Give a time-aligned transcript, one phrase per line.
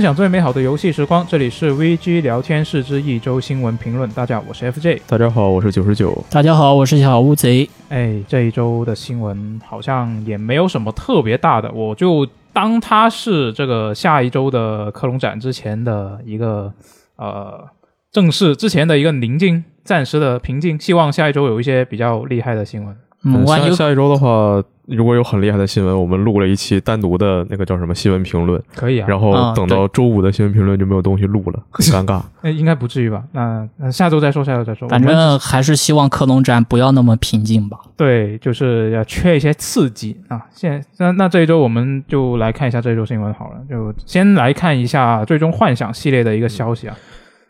[0.00, 4.08] 分享最美好的游戏时光，这里是 VG 聊天室之一周新闻评论。
[4.12, 5.02] 大家好，我是 FJ。
[5.06, 6.24] 大家好，我是九十九。
[6.30, 7.68] 大家好，我是小乌贼。
[7.90, 16.72] 哎，这一周的新闻好像也没有什么特别大的，我就当它是这个下一周的克隆展之前的一个
[17.16, 17.68] 呃
[18.10, 20.80] 正式之前的一个宁静、暂时的平静。
[20.80, 22.96] 希望下一周有一些比较厉害的新闻。
[23.22, 29.06] 嗯，万一下下一周的话，如果有很厉害的新闻，我们录了一期单独的那个叫什么新闻评论，可以啊。
[29.06, 32.22] 然后啊等到周五的新闻评论就没有东西录了，很尴尬。
[32.40, 33.22] 那应该不至于吧？
[33.32, 34.88] 那那下周再说，下周再说。
[34.88, 37.78] 反正还是希望克隆展不要那么平静吧。
[37.94, 40.46] 对，就是要缺一些刺激啊！
[40.54, 46.96] 现在那那这一周我们就来看一下这一周新闻好了，就先来看一下《最终幻想》系列的一个消息啊，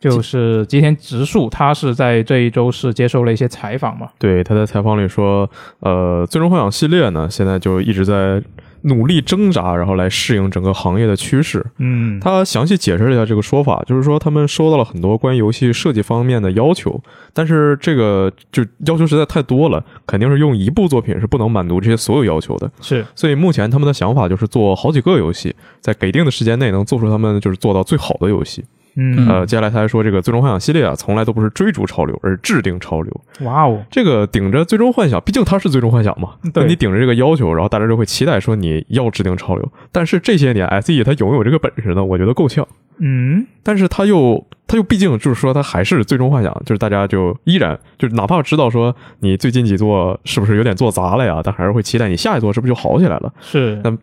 [0.01, 5.49] 就是吉田直树他是在这一周是接受了一些采访嘛，对，他在采访里说，
[5.81, 8.43] 呃，最终幻想系列呢，现在就一直在
[8.85, 11.63] 努力挣扎，然后来适应整个行业的趋势。
[11.77, 16.99] 嗯，他详细解释了一下这个说法，就是说他们收到了很多关于游戏设计方面的要求，
[17.35, 22.71] 但是这个就要求实在太多了，肯定是用一部作品是不能满足这些所有要求的。
[22.81, 28.65] 是所以目前他们的想法就是做好几个游戏，在给定的时间内能做出他们就是做到最好的游戏。
[28.95, 33.21] 嗯，呃，接下来他还说，这个最终幻想系列啊，从来都不是追逐潮流，而是制定潮流。
[33.43, 39.73] 哇哦，这个顶着最终幻想，毕竟它是最终幻想嘛，对你顶着这个要求，然后大家就会期待说你要制定潮流。
[39.93, 42.05] 但是这些年，SE 它有没有这个本事呢？
[42.05, 42.67] 我觉得够呛。
[43.03, 53.33] 嗯，但是他又他又毕竟就是说他还是最终幻想，就是大家就依然就哪怕知道说你最近几座是不是有点做砸了呀，但还是会期待你下一座是不是就好起来了。
[53.41, 53.97] 是那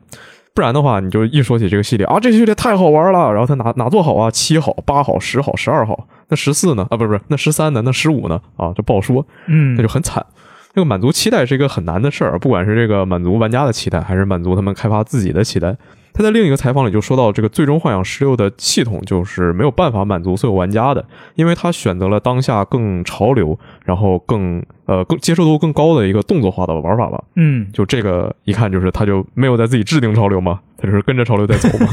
[0.58, 4.32] 不然的话，你就一说起这个系列啊，这个系列太好玩了，然后它哪哪座好啊？
[4.32, 6.88] 七好、八好、十好、十二好，那十四呢？
[6.90, 7.84] 啊，不是不是，那十三呢？
[7.86, 8.42] 那十五呢？
[8.56, 10.26] 啊，就不好说，嗯，那就很惨。
[10.74, 15.76] 这个满足期待是一个很难的事儿，不管是这个满足玩家的期待，还是满足他们开发自己的期待。
[16.18, 21.06] 他在另一个采访里就说到，这个《最终幻想十六》的系统就是没有办法满足所有玩家的，
[21.36, 27.24] 因为他选择了当下更潮流，然后更呃更接受度更高的一个动作化的玩法吧。
[27.36, 31.88] 嗯，就这个一看就是他就没有在自己制定潮流嘛，他就是跟着潮流在走嘛。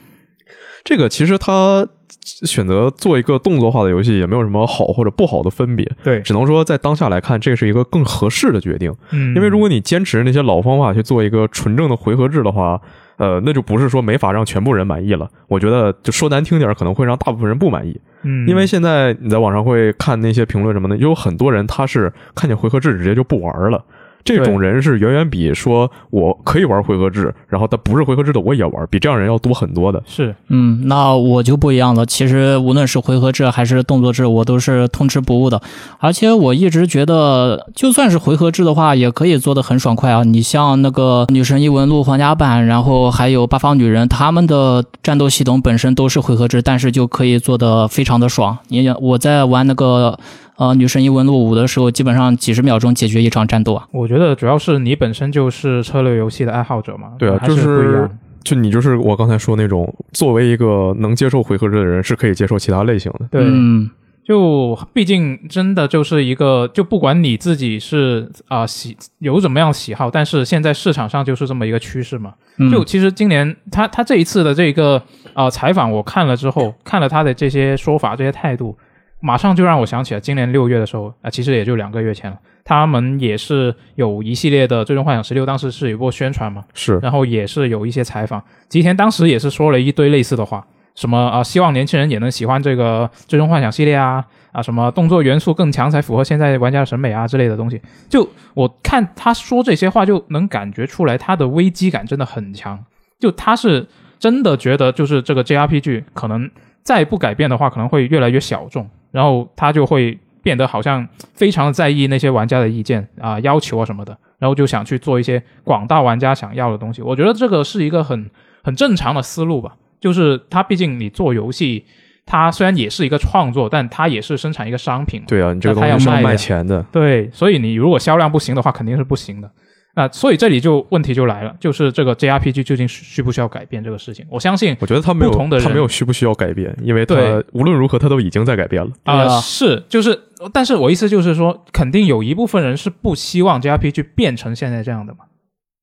[0.82, 1.86] 这个其实他
[2.24, 8.92] 选择做一个动作化的游戏，也没有什么好或者不好的分别，对，只能说在当下来看，这是一个更合适的决定。
[9.10, 12.80] 嗯，因为如果你坚持那些老方法去做一个纯正的回合制的话，
[13.16, 15.28] 呃，那就不是说没法让全部人满意了。
[15.48, 18.00] 我觉得就说难听点，可能会让大部分人不满意。
[18.22, 23.84] 嗯，因为现在你在网上会看那些评论什么的，有很多人他是看见回合制直接就不玩了。
[24.24, 30.02] 这种人是远远比说我可以玩回合制，然后但不是回合制的我也玩，比这样人要多很多的。
[30.06, 32.06] 是嗯，那我就不一样了。
[32.06, 35.60] 其实无论是回合制还是动作制，我都是通吃不误的。
[35.98, 40.22] 而且我一直觉得，就算是回合制的话，也可以做得很爽快啊。
[40.22, 48.58] 你像那个《女神异闻录》皇家版，然后还有《八方女人》，他们的战斗系统本身都是回合制，但是就可以做得非常的爽。
[48.68, 50.18] 你我在玩那个
[50.62, 53.88] 呃《女神异闻录五》的时候，基本上几十秒钟解决一场战斗啊。
[53.92, 58.08] 我觉得主要是你本身就是策略游戏的爱好者嘛，对啊就是。
[58.44, 63.20] 就你就是我刚才说那种，作为一个能接受回合制的人，是可以接受其他类型的。
[63.30, 63.88] 对，嗯，
[64.24, 72.34] 就毕竟真的就是一个，就不管你自己是啊、喜有怎么样喜好，但是现在市场上就是这么一个趋势嘛。
[72.56, 75.00] 嗯就其实今年他他这一次的这个
[75.34, 78.76] 啊、采访，我看了之后，看了他的这些说法、这些态度，
[79.22, 97.80] 马上就让我想起了今年六月的时候啊、其实也就两个月前了，他们也是有一系列的《最终幻想十六》，当时是有过宣传嘛，是，然后也是有一些采访，吉田当时也是说了一堆类似的话，什么啊、希望年轻人也能喜欢这个《最终幻想》系列啊啊，什么动作元素更强才符合现在玩家的审美啊之类的东西。
[98.08, 102.84] 就我看他说这些话，就能感觉出来他的危机感真的很强，
[103.18, 103.86] 就他是
[104.18, 106.50] 真的觉得就是这个 JRPG 可能
[106.82, 117.00] 再不改变的话，可能会越来越小众，然后他就会变得好像非常的在意那些玩家的意见啊、要求啊什么的，然后就想去做一些广大玩家想要的东西。
[117.00, 118.28] 我觉得这个是一个很
[118.64, 121.84] 很正常的思路吧，就是他毕竟你做游戏，
[122.26, 125.22] 它虽然也是一个创作，但它也是生产一个商品。
[125.28, 126.84] 对啊，你这个东西是要卖钱的。
[126.90, 129.50] 对，所以你如果销量不行的话，肯定是不行的。
[129.94, 134.24] 那所以这里就问题就来了，就是这个 JRPG 究竟需不需要改变这个事情？
[134.30, 138.90] 我相信我觉得他没有不同的，人他没有需不需要改变，因为他对无论如何他都已经在改变了。
[139.04, 140.18] 啊、是就是，
[140.52, 145.26] 但是我意思就是说，肯定有一部分人是不希望 JRPG 变成现在这样的嘛，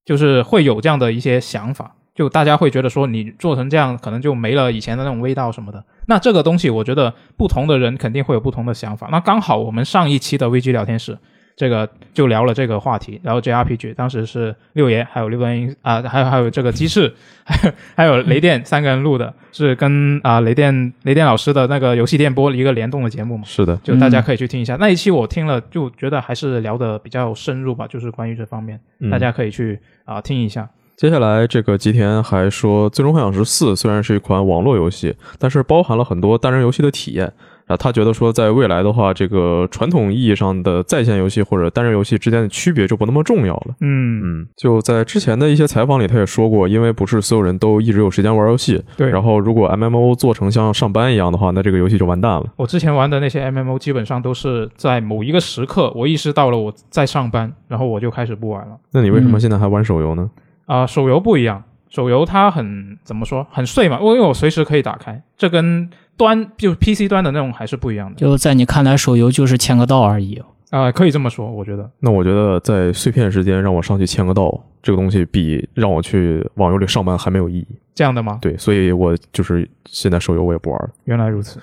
[0.06, 5.86] 就是会有这样的一些想法，就大家会觉得说你做成这样，可能就没了以前的那种味道什么的。
[6.08, 9.08] 那这个东西，我觉得不同的人肯定会有不同的想法。
[9.12, 11.20] 那刚好我们上一期的危机聊天室
[11.60, 17.14] 这个就聊了这个话题，然后 JRPG 当时是六爷还有六个人啊，还有还有这个鸡翅，
[17.44, 30.70] 还 有还有雷电三个人录的，是跟啊雷电雷电老师的那个游戏电波一个联动的节目嘛，是的，就大家可以去听一下、那一期，我听了就觉得还是聊的比较深入吧，就是关于这方面，嗯大家可以去啊、听一下。
[30.96, 37.32] 接下来，这个吉田还说，《最终幻想十四》虽然是一款网络游戏，但是包含了很多单人游戏的体验。
[37.70, 43.76] 啊，他觉得说，在未来的话，这个传统意义上的在线游戏或者单人游戏之间的区别就不那么重要了。
[43.82, 49.08] 嗯，嗯，就在之前的一些采访里，他也说过，因为不是所有人都一直有时间玩游戏，对。
[49.12, 52.46] 然后如果 MMO 做成像上班一样的话，那这个游戏就完蛋了。
[52.56, 58.76] 我之前玩的那些 MMO 基本上都是在某一个时刻，我意识到了我在上班，然后我就开始不玩了。
[58.92, 60.28] 那你为什么嗯现在还玩手游呢？
[60.66, 65.88] 啊、手游不一样，手游它很怎么说，很碎嘛，因为我随时可以打开，这跟
[66.20, 68.16] 端就 PC 端的那种还是不一样的。
[68.18, 70.40] 就在你看来，手游就是签个到而已。
[70.70, 71.90] 啊、可以这么说，我觉得。
[72.00, 77.68] 那我觉得在碎片时间让我上去签个到，这个东西比让我去网游里上班还没有意义。
[77.96, 78.38] 这样的吗？
[78.42, 80.90] 对，所以我就是现在手游我也不玩了。
[81.06, 81.60] 原来如此。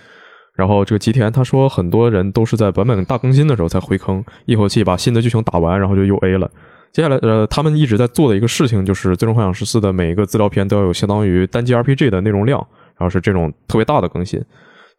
[0.55, 6.51] 然后这个吉田他说，很多人都是在版本大更新的时候才回坑，一口气把新的剧情打完，然后就又 A 了。
[6.93, 12.67] 接下来，呃，他们一直在做的一个事情就是，《最终幻想十四》的每一个资料片都要有相当于单机 RPG 的内容量，
[12.99, 14.43] 然后是这种特别大的更新。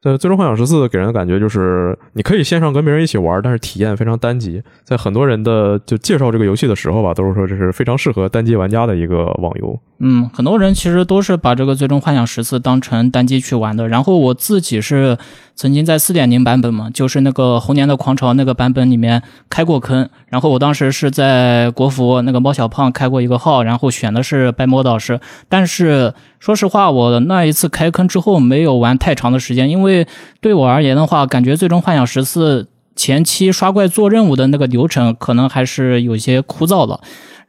[0.04, 4.62] 呃，《最终幻想十四》给人的感觉就是，你可以线上跟别人一起玩，但是体验非常单机。
[4.84, 9.80] 在很多人的就介绍这个游戏的时候吧，都是说这是非常适合单机玩家的一个网游。
[10.00, 13.88] 嗯，很多人其实都是把这个《最终幻想十四》当成单机去玩的。
[13.88, 15.18] 然后我自己是
[15.56, 20.08] 曾经在四点零版本嘛，就是那个猴年的狂潮那个版本里面开过坑。
[20.28, 25.20] 然后我当时是在国服那个猫小胖开过一个号，然后选的是白魔导师。
[25.50, 30.08] 但是说实话，我那一次开坑之后没有玩太长的时间，因为
[30.42, 32.62] 对我而言的话，感觉《最终幻想十四》
[32.96, 37.00] 前期刷怪做任务的那个流程可能还是有些枯燥了。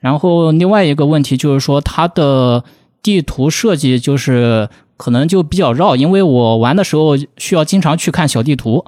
[0.00, 2.62] 然后另外一个问题就是说，它的
[3.02, 8.84] 地图设计就是可能就比较绕，因为我玩的时候需要经常去看小地图，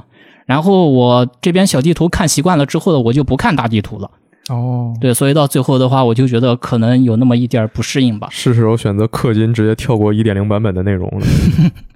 [0.46, 4.10] 然后我这边小地图看习惯了之后呢，我就不看大地图了。
[4.48, 8.28] 哦，对，所以到最后的话，我就觉得可能有那么一点不适应吧。
[8.30, 11.26] 是时候选择氪金，直接跳过一点零版本的内容了。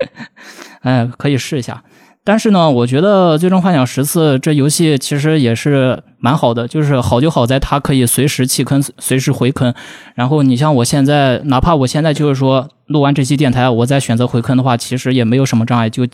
[0.83, 1.83] 哎，可以试一下。
[2.27, 9.75] 但是呢，我觉得《最终幻想十四》这游戏其实也是蛮好的，就是好就好在它可以随时弃坑、随时回坑。
[10.15, 16.07] 然后你像我现在，哪怕我现在就是说录完这期电台，我再选择回坑的话，其实也没有什么障碍，就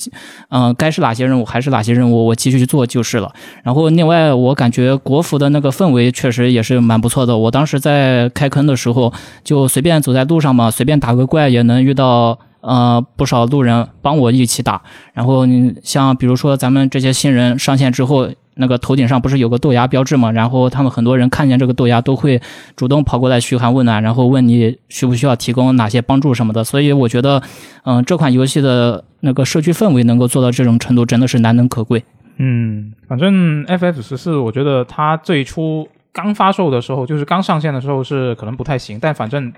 [0.49, 3.33] 嗯、该是哪些任务还是哪些任务，我继续去做就是了。
[3.63, 7.39] 然后另外，我感觉国服的那个氛围确实也是蛮不错的。
[7.39, 9.13] 我当时在开坑的时候，
[9.45, 12.37] 就随便走在路上嘛，随便打个怪也能遇到。
[12.61, 20.31] 呃，不少路人帮我一起打，然后你像比如说咱们这些新人上线之后，那个头顶上不是有个豆芽标志嘛？
[20.31, 22.41] 然后他们很多人看见这个豆芽都会
[22.77, 26.63] 主动跑过来嘘寒问暖，然后问你需不需要提供哪些帮助什么的。
[26.63, 27.43] 所以我觉得，
[27.85, 32.05] 嗯、这款游戏的那个社区氛围能够做到这种程度，真的是难能可贵。
[32.37, 39.53] 嗯，反正 FF 十四，我觉得它最初刚发售的时候，就是刚上线的时候是可能不太行，但反正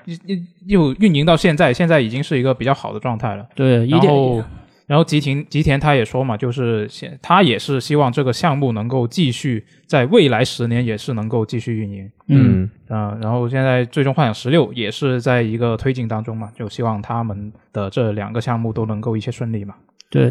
[0.66, 3.46] 又又运营到现在，现在已经是一个比较好的状态了。
[3.54, 4.44] 对，一点然后，
[4.86, 12.10] 然后吉田吉田他也说嘛，就是现他也是希望这个项目能够继续在未来十年也是能够继续运营。
[12.28, 19.74] 嗯，嗯、然后现在最终幻想十六也是在一个推进当中嘛，就希望他们的这两个项目都能够一切顺利嘛。
[20.10, 20.30] 对，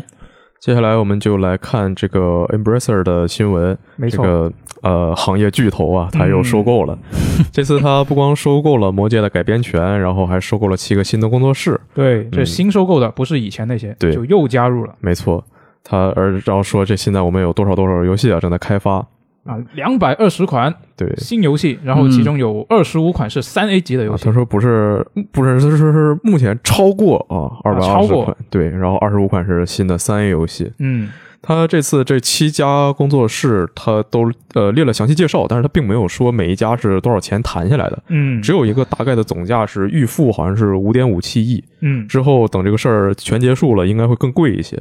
[0.59, 3.75] 接下来我们就来看这个 Embracer 的新闻。
[3.95, 6.97] 没错，这个呃行业巨头啊，他又收购了。
[7.51, 11.79] 这次他不光收购了《魔戒》的改编权，然后还收购了七个新的工作室。
[11.93, 15.43] 对，这嗯新收购的不是以前那些，对就又加入了没错，
[15.83, 19.05] 他而然后说这现在我们有多少多少游戏啊正在开发。
[19.43, 24.25] 啊，两百二十款对，新游戏，然后其中有二十五款是三 A 级的游啊，戏。
[24.25, 30.71] 他说不是不是，他说是目前超过啊二百二十款，对，然后二十五款是新的三 A 游戏。
[30.77, 31.09] 嗯，
[31.41, 41.63] 他这次这七家工作室，他都呃列了详细介绍，但是他并没有说每一家是多少钱谈下来的，嗯，只有一个大概的总价是预付，好像是五点五七亿。
[41.79, 44.79] 嗯之后等这个事儿全结束了，应该会更贵一些。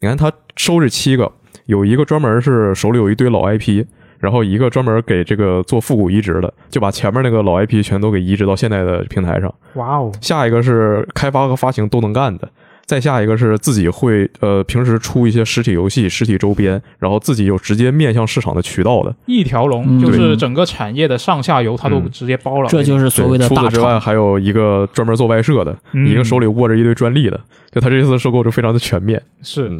[0.00, 1.30] 你看他收这七个，
[1.66, 3.84] 有一个专门是手里有一堆老 IP，
[4.20, 9.52] 然后一个专门给这个做复古移植的，就把前面那个老 IP 全都给移植到现在的平台上。
[9.74, 12.48] 哇哦，下一个是开发和发行都能干的。
[12.86, 19.14] 再下一个是自己会呃平时出一些实体游戏、实体周边，然后自己有直接面向市场的渠道的。
[19.26, 22.68] 一条龙嗯就是整个产业的上下游，它都嗯直接包了。
[22.68, 27.40] 这就是所谓的除此之外，还有一个专门做外设的，嗯一个手里握着一堆专利的。
[27.70, 29.22] 就他这次收购就非常的全面。
[29.40, 29.70] 是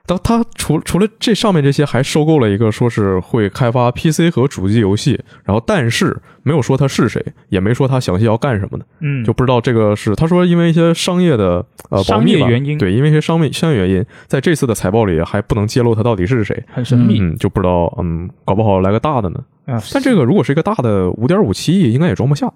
[0.00, 19.40] 嗯，当他除除了这上面这些，还收购了一个说是会开发 PC 和主机游戏，然后但是没有说他是谁，也没说他详细要干什么的，嗯，就不知道这个是他说因为一些商业的呃保商密吧业原因对，因为一些商业商业原因，在这次的财报里还不能揭露他到底是谁，很神秘嗯，就不知道嗯，搞不好来个大的呢。
[19.66, 19.80] 啊。
[19.92, 22.52] 但这个如果是一个大的五点五七亿，应该也装不下，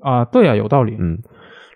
[0.00, 0.96] 啊，对啊，有道理。
[0.98, 1.18] 嗯。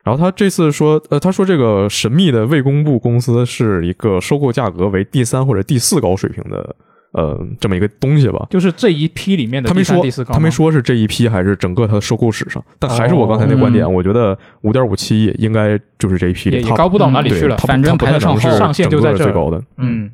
[0.03, 6.75] 然后他这次说，呃，他说这个神秘的未公布公司是一个收购价格为第三或者第四高水平的，
[7.13, 8.47] 呃，这么一个东西吧。
[8.49, 17.57] 就是这一批里面的他没说他没说是这一批还是整个他的收购史上，但还是我刚才那观点，哦我觉得五点五七亿应该就是这一批里，高不到哪里去了。
[17.59, 19.63] 反正排得上上限就在这最高的。
[19.77, 20.11] 嗯，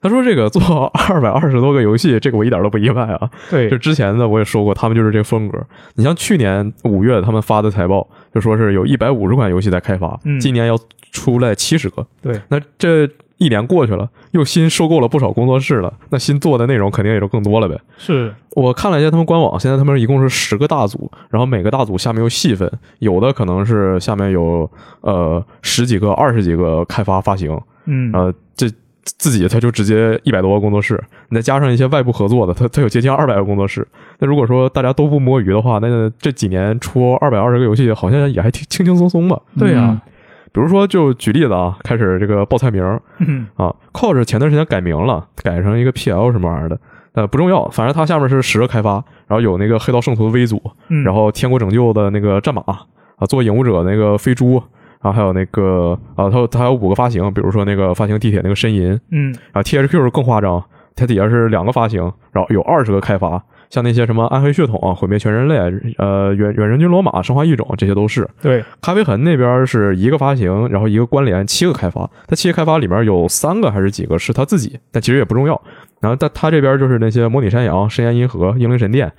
[0.00, 3.28] 他说这个做二百二十多个游戏，这个我一点都不意外啊。
[3.50, 5.58] 对就，之前的我也说过，他们就是这个风格。
[5.96, 10.78] 你像去年五月他们发的财报，就说是有一百五十款游戏在开发，嗯今年要
[11.10, 12.06] 出来七十个。
[12.20, 17.80] 对，那这一年过去了，又新收购了不少工作室了，那新做的内容肯定也就更多了呗。
[17.96, 28.66] 是我看了一下他们官网，现在他们一共是十个大组，然后每个大组下面又细分，有的可能是下面有呃十几个、二十几个开发发行，嗯呃，这
[29.18, 33.86] 自己他就直接一百多个工作室，你再加上一些外部合作的，他他有接近二百个工作室。
[34.18, 39.40] 那如果说大家都不摸鱼的话，那这几年出二百二十个游戏，好像也还挺轻轻松松吧？
[39.58, 40.00] 对啊，
[40.52, 43.00] 比如说，就举例子啊，开始这个报菜名儿。
[43.18, 43.46] 嗯。
[43.56, 46.78] 啊，Cos 前段时间改名了，改成一个 PL 什么玩意儿的，
[47.12, 48.94] 呃，不重要，反正它下面是十个开发，
[49.26, 54.62] 然后有那个黑道圣徒的 V 组，嗯，然后天国拯救的那个战马啊，做影武者那个飞猪，
[55.06, 60.60] 然后还有那个啊，它有它还有五个发行，比如说那个发行地铁那个呻吟，嗯啊，THQ 更夸张，
[60.96, 65.56] 它底下是两个发行，然后有二十个开发，像那些什么暗黑血统啊、毁灭全人类、
[65.98, 68.28] 呃远远人军罗马、生化异种，这些都是。
[68.42, 72.10] 对，咖啡痕那边是一个发行，然后一个关联，七个开发。
[72.26, 75.62] 它七个开发里面有三个还是几个是他自己，但其实也不重要。
[76.00, 79.12] 然后但他这边就是那些模拟山羊、深渊银河、英灵神殿。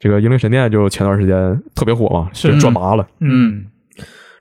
[0.00, 3.06] 这个英灵神殿就前段时间特别火嘛，是赚麻了。
[3.20, 3.66] 嗯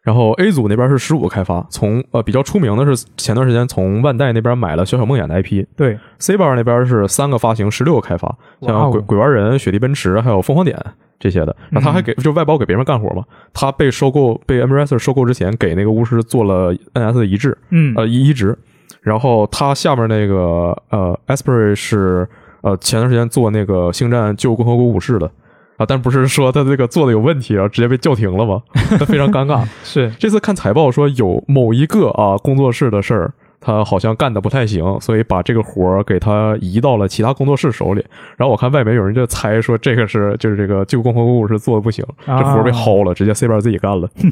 [0.04, 5.66] 然后 A 组那边是十五个开发，从呃比较出名的是前段时间从万代那边买了小小梦魇的 IP。
[5.78, 10.78] 对，C 班那边是三个发行，十六个开发，像鬼鬼玩人、雪地奔驰还有凤凰点
[11.18, 11.56] 这些的。
[11.70, 13.24] 然后他还给就外包给别人干活嘛。
[13.54, 18.58] 他被收购被 Embracer 收购之前，给那个巫师做了 NS 的移植，嗯呃移移植。
[19.02, 22.28] 然后他下面那个呃 Asprey 是
[22.62, 25.32] 呃前段时间做那个星战旧共和国武士的
[25.84, 28.62] 啊，但不是说他这个做的有问题，然后直接被叫停了吗？
[28.98, 29.64] 他非常尴尬。
[29.84, 38.04] 是这次看财报说有某一个啊工作室的事儿，他好像干的不太行，所以把这个活儿给他移到了其他工作室手里。
[38.38, 44.10] 然后我看外媒有人就猜说这个是就是这个旧共和国武士做的不行，这活儿被薅了，直接 C 班自己干了。
[44.24, 44.32] 嗯，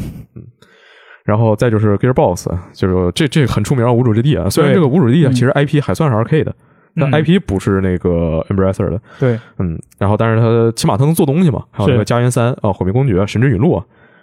[1.23, 4.49] 然后再就是 Gearbox，就是这这很出名啊，无主之地啊。
[4.49, 6.55] 虽然这个无主之地其实 IP 还算是 2K 的，
[6.95, 8.99] 但嗯 IP 不是那个 Embracer 的。
[9.19, 13.77] 对，嗯，然后但是它起码它能做东西嘛，还有那个家园三啊、毁灭公爵、神之陨落，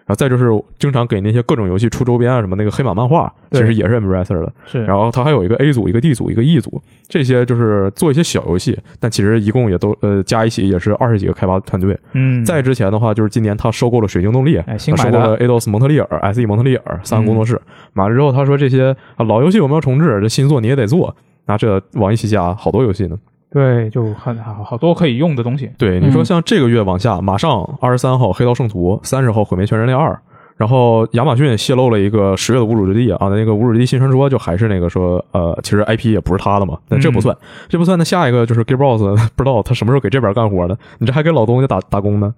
[0.06, 4.52] 然后再就是经常给那些各种游戏出周边啊，什么那个黑马漫画，其实也是 Embracer 的。
[4.66, 11.98] 是，然后它还有一个 A 组、一个 D 组、一个 E 组，这些就是做一些小游戏，但其实一共也都呃加一起也是二十几个开发团队。
[12.12, 17.54] 嗯，再之前的话，就是今年他收购了水晶动力，哎新买的收购了 Eidos 蒙特利尔、SE 蒙特利尔三个工作室。
[17.54, 21.14] 嗯买了之后，他说这些啊老游戏我们要重置，这新作你也得做。
[21.48, 23.16] 那这往一起加，好多游戏呢。
[23.50, 25.70] 对，就很好好多可以用的东西。
[25.78, 30.10] 对，你说嗯像这个月往下，马上二十三号《黑道圣徒》，三十号《毁灭全人类二》，
[30.58, 37.34] 然后亚马逊泄露了一个十月的《无主之地》啊，那个《无主之地》新传说就还是那个说，呃，其实 IP 也不是他的嘛，那这不算，
[37.70, 37.98] 这不算。
[37.98, 38.98] 那下一个就是 Gearbox，
[39.34, 42.34] 不知道他什么时候给这边干活呢，你这还给老东家打打工呢。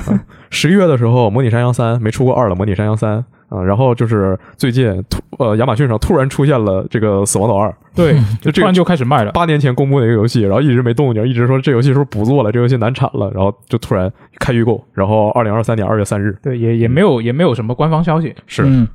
[0.48, 3.18] 十一、月的时候，《模拟山羊三》没出过二了，《模拟山羊三》
[3.54, 9.32] 啊，然后就是最近突呃亚马逊上突然出现了这个《死亡岛二》，对， 就这个突然就开始卖了。
[9.32, 18.34] 八年前公布的一个游戏，然后一直没动静，一直说这游戏是不是不做了，这游戏难产了，然后就突然开预购，然后二零二三年二月三日对，也也没有也没有什么官方消息。
[18.46, 18.88] 是，嗯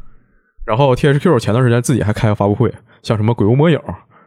[0.65, 3.79] 然后 THQ 前段时间自己还开个发布会，像什么鬼屋魔影，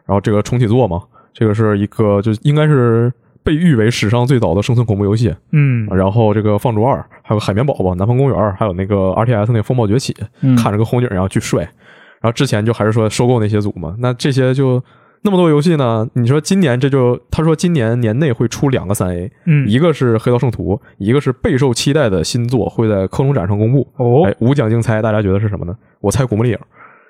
[0.07, 1.01] 然后这个重启作嘛，
[1.33, 3.13] 这个是一个就应该是
[3.45, 11.63] 被誉为史上最早的生存恐怖游戏，嗯，然后这个放逐二，还有海绵宝宝、南方公园，还有那个 RTS 那个风暴崛起，嗯，看着跟红警一样巨帅。
[12.21, 14.81] 然后之前就还是说收购那些组嘛，那这些就
[15.23, 16.09] 那么多游戏呢？
[16.15, 23.89] 你说今年这就他说今年年内会出两个三 A，嗯，一个是《黑道圣徒》，一个是备受期待的新作会在科隆展上公布。
[23.97, 25.77] 哦哎，，无奖竞猜，大家觉得是什么呢？
[26.01, 26.57] 我猜《古墓丽影》。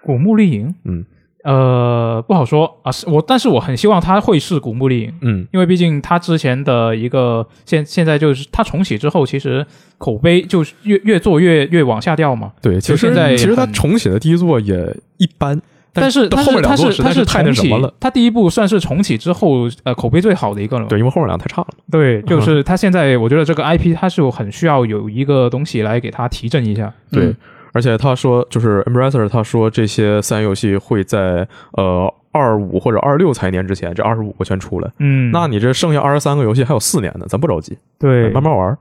[0.02, 1.04] 古墓丽影，嗯
[1.42, 9.66] 呃，不好说啊，是我，但是我很希望他会是古墓丽影，嗯，因为毕竟他之前的一个现现在就是他重启之后，其实
[9.98, 12.52] 口碑就是越越做越越往下掉嘛。
[12.62, 15.60] 对，其实就现在其实他重启的第一座也一般，
[15.92, 17.94] 但是它后面两是它座实在是太是重启那什么了，。
[17.98, 20.86] 它第一部算是重启之后呃口碑最好的一个了。
[20.86, 21.68] 对，因为后面两个太差了。
[21.90, 26.92] 对，就是他现在我觉得这个 IP 它是有很需要有一个东西来给他提振一下。
[27.10, 27.36] 对，嗯
[27.72, 34.90] 而且他说，就是 Embracer 他说这些三 A 游戏会在呃二五或者二六财年之前，这二十五个全出来。
[34.98, 38.76] 嗯，那你这剩下二十三个游戏还有四年呢，咱不着急，对慢慢玩。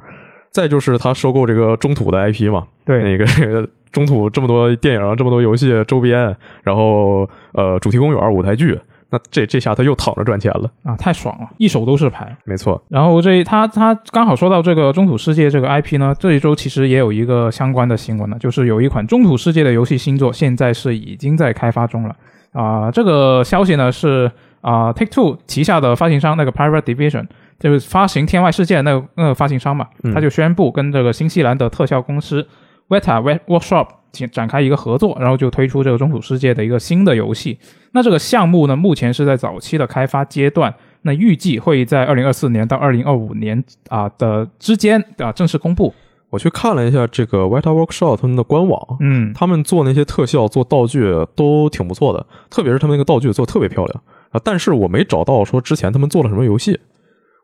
[0.51, 8.77] 再就是他收购这个中土的 IP 嘛，对那个中土这么多电影、这么多游戏周边，然后呃主题公园、舞台剧，
[9.11, 10.71] 那这这下他又躺着赚钱了。
[10.83, 12.35] 啊，太爽了，一手都是牌。
[12.45, 22.15] 没错，然后这他他刚好说到这个中土世界这个 IP 呢，这一周其实也有一个相关的新闻呢，就是有一款中土世界的游戏新作现在是已经在开发中了
[22.53, 27.25] 啊、这个消息呢是啊、Take Two 旗下的发行商那个 Pirate Division
[27.59, 32.45] 就是发行《天外世界》那个那个发行商嘛，嗯他就宣布跟这个新西兰的特效公司
[32.89, 37.57] Weta Wet Workshop 展展开一个合作，然后就推出这个中土世界的一个新的游戏。
[37.93, 45.93] 那这个项目呢，目前是在早期的开发阶段，那预计会在二零二四年到二零二五年啊、的之间啊正式公布。
[46.29, 54.39] 我去看了一下这个 White Workshop 他们的官网，嗯，他们做那些特效、做道具都挺不错的，特别是他们那个道具做特别漂亮啊。
[54.41, 56.79] 但是我没找到说之前他们做了什么游戏。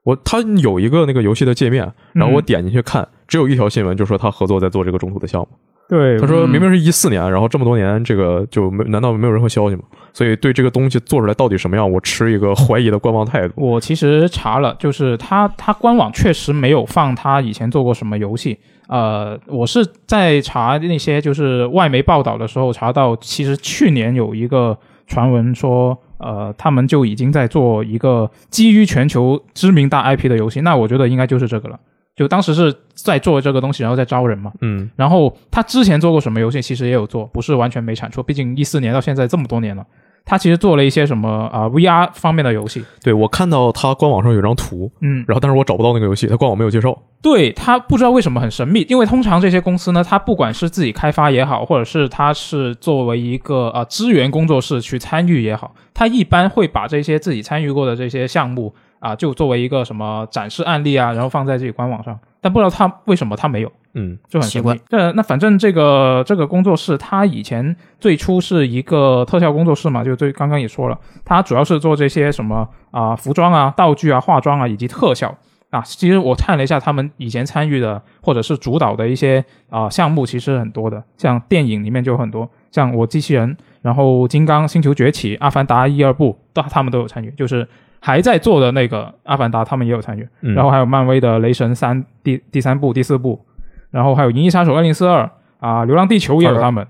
[0.03, 5.49] 我他有一个那个游戏的界面，然后我点进去看，只有一条新闻，就说他合作在做这个中途的项目。
[5.89, 9.83] 对，他说嗯明明是一四年，然后这么多年，这个就没难道没有任何消息吗？
[10.11, 13.53] 所以对这个东西做出来到底什么样，我持一个怀疑的观望态度。
[13.55, 18.57] 我其实查了，就是他他官网确实没有放他以前做过什么游戏。
[18.87, 30.61] 呃，我是在查那些就是外媒报道的时候查到，其实去年有一个传闻说，呃，他们就已经在做一个基于全球知名大 IP 的游戏。
[30.61, 31.79] 那我觉得应该就是这个了。
[32.17, 34.51] 就当时是在做这个东西，然后再招人嘛。
[34.61, 38.23] 嗯，然后他之前做过什么游戏，其实也有做，不是完全没产出。
[38.23, 39.85] 毕竟一四年到现在这么多年了，
[40.25, 42.83] 他其实做了一些什么啊、VR 方面的游戏。
[43.03, 46.97] 对我看到他官网上有张图，嗯，然后但是我找不到那个游戏，他官网没有介绍。
[47.21, 62.17] 对他不知道为什么很神秘，因为通常这些公司呢，他不管是自己开发也好，或者是他是作为一个啊、呃支援工作室去参与也好，他一般会把这些自己参与过的这些项目啊、就作为一个什么展示案例啊，然后放在自己官网上。
[62.39, 64.77] 但不知道他为什么他没有，嗯就很奇怪。
[64.87, 75.35] 这那反正这个这个工作室，他以前最初是一个特效工作室嘛，就最刚刚也说了，他主要是做这些什么啊、服装啊、道具啊、化妆啊以及特效
[75.71, 75.81] 啊。
[75.81, 87.67] 其实我看了一下他们以前参与的或者是主导的一些啊、项目，其实很多的，像电影里面就有很多，像我机器人，然后金刚、星球崛起、阿凡达一二部，都他们都有参与，就是。
[87.99, 90.53] 还在做的那个《阿凡达》，他们也有参与，嗯。
[90.53, 93.45] 然后还有漫威的《雷神三》第第三部、第四部，
[93.91, 95.23] 然后还有《银翼杀手二零四二》
[95.59, 96.85] 啊，《流浪地球》也有他们。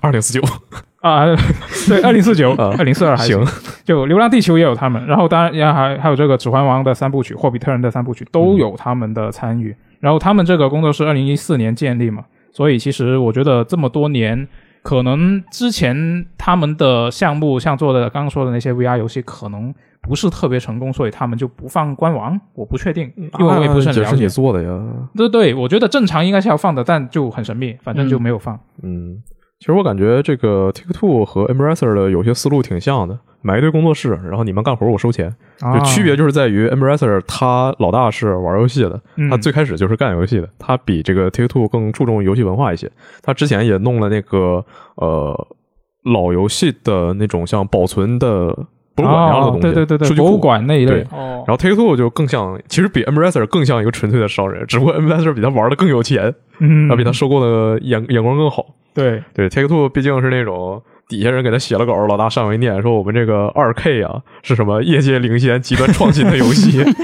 [0.00, 0.42] 二 零四九，
[1.00, 1.24] 啊，
[1.88, 3.44] 对，二零四九、啊二零四二还行，
[3.84, 9.74] 就《流浪地球》也有他们，然后当然也还还有这个《指环王》的三部曲，《霍比特人》的三部曲都有他们的参与。
[9.98, 14.46] 然后他们这个工作室二零一四年建立嘛，所以其实我觉得这么多年，
[14.82, 19.72] 可能之前他们的项目像做的刚刚说的那些 VR 游戏，可能
[20.02, 24.28] 不是特别成功，所以他们就不放官网，我不确定，因为我也不是很了解这是你。
[24.28, 24.82] 做的呀。
[25.14, 28.58] 对对，我觉得正常应该是要放的，但就很神秘，反正就没有放。
[28.82, 29.22] 嗯，
[29.60, 42.90] 其实我感觉这个 TikTok 和 Embracer 的有些思路挺像的，买一堆工作室，然后你们干活我收钱，啊就区别就是在于 Embracer 他老大是玩游戏的，嗯他最开始就是干游戏的，他比这个 TikTok 更注重游戏文化一些。
[43.22, 44.64] 他之前也弄了那个
[44.96, 45.46] 呃
[46.04, 50.38] 老游戏的那种像保存的博物馆一样的东西，哦对对对对，数据库博物。
[50.38, 51.02] 馆那一类对。
[51.10, 58.66] 哦然，后 Take Two 就更像，其实比 Embracer 更像一个纯粹的商人， 只不过 Embracer 比他玩的更有钱，嗯然后比他收购的眼眼光更好。
[58.94, 66.84] 对，对，Take Two 毕竟是那种底下人给他写了稿，老大上回念说我们这个二 K 啊是什么业界领先、极端创新的游戏。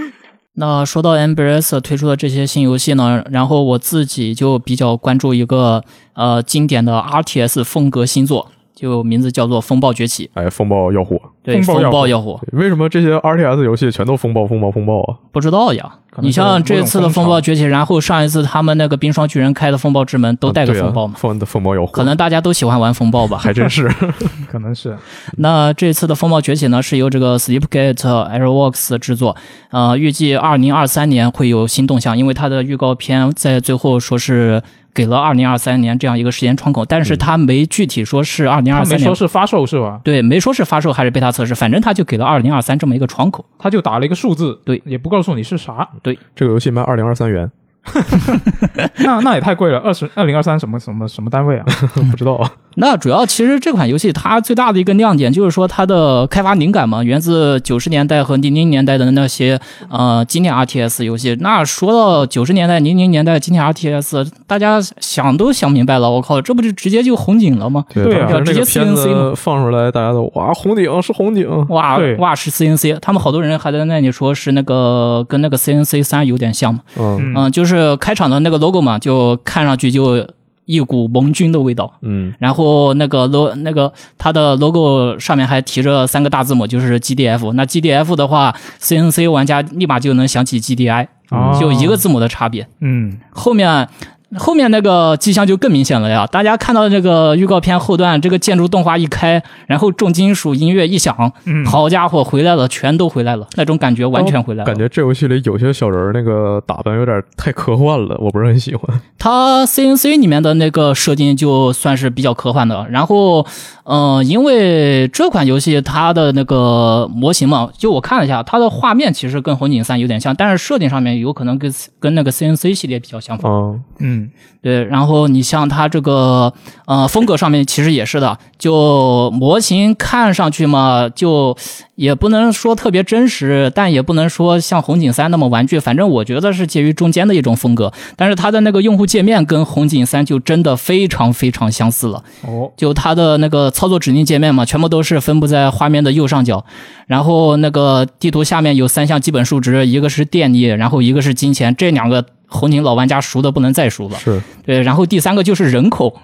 [0.54, 5.82] 那说到 Embracer 推出的这些新游戏呢，然后我自己就比较关注一个
[6.14, 10.26] 呃经典的 RTS 风格新作，就名字叫做《风暴崛起》。
[10.32, 15.18] 哎，风暴要火，对，风暴要火风暴要火，为什么这些 RTS 游戏全都风暴、风暴、风暴啊？
[15.30, 15.98] 不知道呀。
[16.22, 23.38] 你可能是像这次的风暴崛起，然后上一次他们那个冰霜巨人开的风暴之门都带个风暴嘛，啊对啊、风风暴有，可能大家都喜欢玩风暴吧。
[23.42, 23.90] 还真是。
[24.50, 24.96] 可能是
[25.36, 29.36] 那这次的风暴崛起呢，是由这个 Sleepgate Airworks 制作，
[29.70, 39.00] 呃，预计二零二三年会有新动向，因为它的预告片在最后说是给了二零二三年这样一个时间窗口，但是它没具体说是二零他二三年。
[39.00, 40.00] 没说是发售是吧？
[40.02, 43.44] 对，没说是发售还是贝塔测试，反正他就给了二零二三这么一个窗口。
[43.58, 45.88] 他就打了一个数字，对，也不告诉你是啥，
[46.34, 47.50] 这个游戏卖二零二三元，
[49.04, 51.64] 那那也太贵了，二十二零二三什么什么什么单位啊？
[52.10, 52.50] 不知道啊。
[52.76, 61.36] 那主要其实这款游戏它最大的一个亮点就是说它的开发灵感嘛，源自九十年代和零零年代的那些呃经典 RTS 游戏。
[61.40, 67.84] 那说到九十年代、零零年代经典 RTS，大家想都想明白了，我靠，这不就直接就红警了吗？
[67.92, 80.26] 对啊直接 CNC 放出来，大家都哇，红警是红警，哇对哇是 CNC，他们好多人还在那里说是那个跟那个 CNC 三有点像嘛，嗯嗯、就是开场的那个 logo 嘛，就看上去就
[80.66, 81.92] 一股盟军的味道。
[82.02, 87.52] 嗯然后那个 lo 那个它的 logo 上面还提着三个大字母，就是 GDF。
[87.54, 92.66] 那 GDF 的话，CNC 玩家立马就能想起 GDI，、哦就一个字母的差别。
[92.80, 93.88] 嗯，后面
[94.38, 96.26] 后面那个迹象就更明显了呀！
[96.26, 104.66] 大家看到这个预告片后段，这个建筑动画一开，然后重金属音乐一响，嗯好家伙，回来了，全都回来了，那种感觉完全回来了。
[104.66, 109.00] 感觉这游戏里有些小人儿那个打扮有点太科幻了，我不是很喜欢。
[109.18, 112.86] 它 CNC 里面的那个设定就算是比较科幻的。
[112.88, 113.44] 然后，
[113.84, 123.82] 呃，因为这款游戏它的那个模型嘛，就我看了一下，它的画面其实跟红警三有点像，但是设定上面有可能跟跟那个 CNC 系列比较相仿。
[123.98, 124.30] 嗯嗯，
[124.62, 126.52] 对，然后你像它这个
[126.86, 131.56] 呃风格上面其实也是的，就模型看上去嘛，就
[131.94, 137.92] 也不能说特别真实，但也不能说像红警三那么玩具，反正我觉得是介于中间的一种风格。
[138.16, 142.22] 但是它的那个用户界面跟红警三就真的非常非常相似了。
[142.42, 146.64] 哦，就它的那个操作指令界面嘛，全部都是分布在画面的右上角，
[147.06, 154.18] 然后那个地图下面有三项基本数值，一个是电力，然后一个是金钱，这两个红警老玩家熟的不能再熟了。
[154.18, 156.14] 是对，然后第三个就是人口，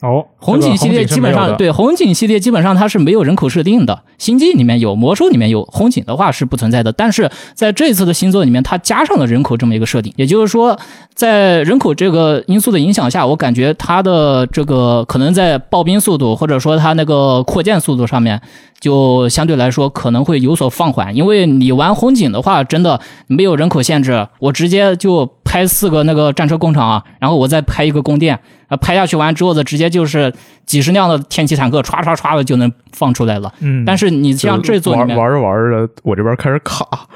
[0.00, 6.92] 哦，红警系列基本上对，对红警系列基本上它是没有人口设定的，星际里面有，魔兽里面有，红警的话是不存在的。
[6.92, 10.78] 但是在这次的新作里面，它加上了人口这么一个设定，也就是说，
[11.14, 18.40] 在人口这个因素的影响下，我感觉它的这个可能在刨冰速度或者说它那个扩建速度上面，
[18.80, 21.14] 就相对来说可能会有所放缓。
[21.14, 28.38] 因为你玩红警的话，真的没有人口限制，我直接就拍四个那个战车工厂啊，然后我再拍一个宫殿。
[28.66, 30.32] 啊，拍下去完之后的，直接就是
[30.64, 33.52] 几十辆的天启坦克，唰唰唰的就能放出来了。
[33.60, 37.06] 嗯，但是你像这座，玩玩着玩着，我这边开始卡，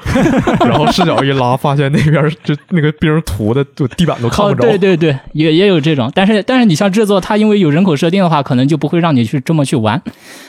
[0.59, 4.61] 然后视角一拉，发现那边就那个兵涂的，就地板都看哦，不着。
[4.61, 9.99] 对对对，也也有这种，但是但是你像这座，它因为有人口设定的话，可能就不会让你去这么去玩。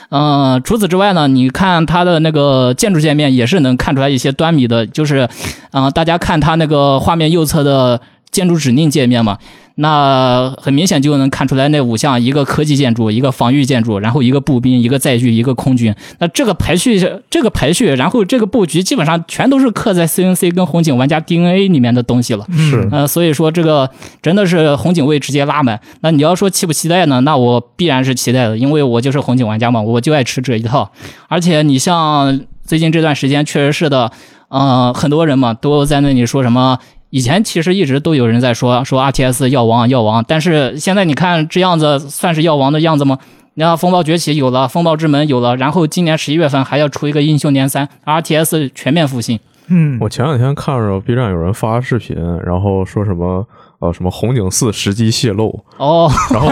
[0.09, 5.27] 呃，除此之外外呢，你看它的那个建筑界面也是能看出来一些端倪的，就是，
[5.71, 7.99] 嗯，大家看它那个画面右侧的
[8.31, 9.37] 建筑指令界面嘛。
[9.75, 15.95] 那很明显就能看出来，那五项一个科技建筑，一个防御建筑，然后一个步兵，一个载具，一个空军。
[16.19, 22.45] 那这个排序，这个排序，然后这个布局，基本上全都是刻在 CNC 跟红警玩家 DNA 里面的东西了。
[22.51, 23.89] 是呃，所以说这个
[24.21, 25.79] 真的是红警位直接拉满。
[26.01, 27.21] 那你要说期不期待呢？
[27.21, 30.91] 那我必然是期待的，因为我就是红警玩家嘛，我就爱吃这一套。
[31.27, 34.11] 而且你像最近这段时间，确实是的，
[34.49, 36.77] 呃，很多人嘛都在那里说什么。
[37.11, 43.19] 以前其实一直都有人在说说 RTS 药王药王，但是现在你看这样子算是药王的样子吗？
[43.53, 49.37] 你看风暴崛起有了，风暴之门有了，然后今年十一月份还要出一个英雄联三，RTS 全面复兴。
[49.67, 53.45] 嗯，我前两天看着 B 站有人发视频，然后说什么
[53.81, 56.47] 呃什么红警四时机泄露，哦，然后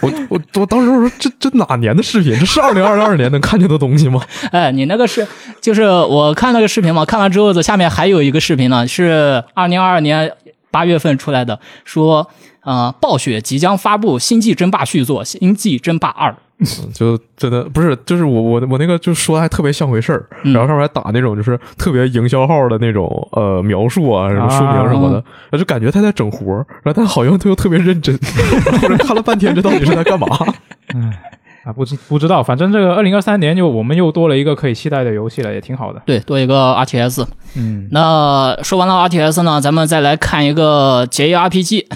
[0.00, 2.32] 我我我当时我说这这哪年的视频？
[2.38, 4.22] 这是二零二二年能看见的东西吗？
[4.52, 5.26] 哎，你那个是，
[5.60, 10.32] 就是我看那个视频嘛，看完之后的下面还有一个视频呢，是二零二二年
[10.70, 12.30] 八月份出来的，说，
[12.62, 16.30] 呃，暴雪即将发布《星际争霸》续作《星际争霸二》。
[16.92, 25.14] 就真的不是，就是我我我那个就说的还特别像回事儿，嗯然后上面还打那种就是特别营销号的那种呃描述啊，什么说明什么的，
[25.50, 28.18] 然后就感觉他在整活儿，然后但好像他又特别认真，
[28.82, 30.26] 或者看了半天这到底是在干嘛？
[31.64, 36.00] 啊，不知不知道，反正这个二零二三年就我们又多了一个可以期待的游戏了，也挺好的。
[36.06, 37.24] 对，多一个 RTS。
[37.56, 41.86] 嗯那说完了 RTS 呢，咱们再来看一个 JRPG。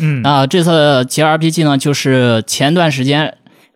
[0.00, 3.34] 嗯那这次 JRPG 呢，就是前段时间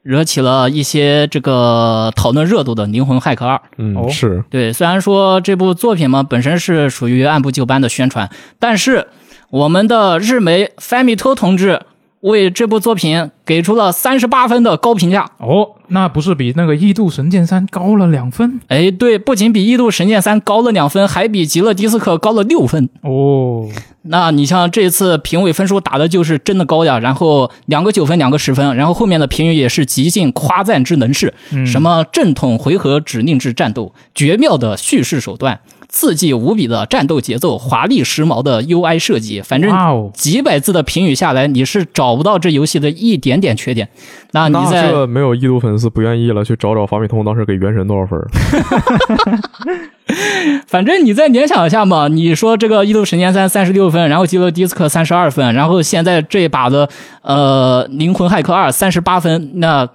[0.09, 3.57] 惹起了一些这个讨论热度的《灵魂骇客二》。
[3.77, 9.09] 嗯，哦是对，虽然说这部作品嘛本身是属于按部就班的宣传，但是
[9.51, 11.83] 我们的日媒 Famito 同志
[12.21, 15.31] 为这部作品给出了三十八分的高评价。
[15.37, 22.89] 哦，那不是比那个《异度神剑三》高了两分哎，对，不仅比《异度神剑三》高了两分，还比《极乐迪斯科》高了六分。
[23.03, 23.69] 哦。
[24.09, 31.67] 那你像这次评委分数打的就是真的高呀，然后两个九分，两个十分，然后后面的评语也是极尽夸赞之能事，嗯。
[31.67, 43.89] 什么正统回合指令制战斗，绝妙的叙事手段，刺激无比的战斗节奏，华丽时髦的 UI 设计，反正几百字的评语下来，你是找不到这游戏的一点点缺点。
[44.33, 48.29] 那你那在这没有异度粉丝不愿意了，去找找法米通当时给原神多少分儿？
[50.67, 56.89] 反正你再联想一下嘛，你说这个《异度神剑三》三十六分，然后《极乐迪斯克》三十二分，然后现在这一把的
[57.23, 59.89] 呃《灵魂骇客二》三十八分，那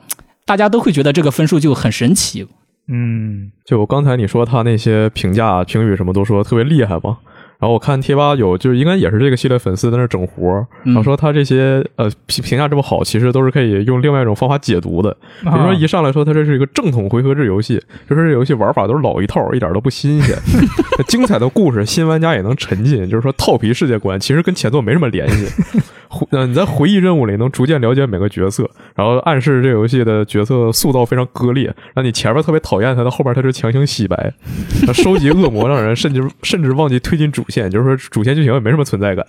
[0.45, 2.47] 大家都会觉得这个分数就很神奇。
[2.88, 7.17] 嗯，就刚才你说他那些评价、评语什么都说特别厉害吧，
[7.63, 15.15] 然后我看贴吧有就是应该也是这个系列粉丝在那儿整活儿，然后说他这些呃评评价这么好，其实都是可以用另外一种方法解读的。
[15.43, 20.38] 比如说一上来说他这是一个正统回合制游戏，就是这游戏玩法都是老一套，一点都不新鲜。
[21.08, 25.47] 精彩的故事，新玩家也能沉浸，就是说套皮世界观其实跟前作没什么联系。
[26.10, 34.34] 回呃你在回忆任务里能逐渐了解每个角色，然后暗示这游戏的角色塑造非常割裂，让你前面特别讨厌他，到后边他就强行洗白。
[34.93, 39.26] 收集恶魔让人甚至甚至忘记推进主线，就是说主线剧情也没什么存在感。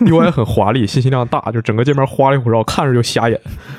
[0.00, 3.38] UI 很华丽，信息量大，就整个界面花里胡哨，看着就瞎眼。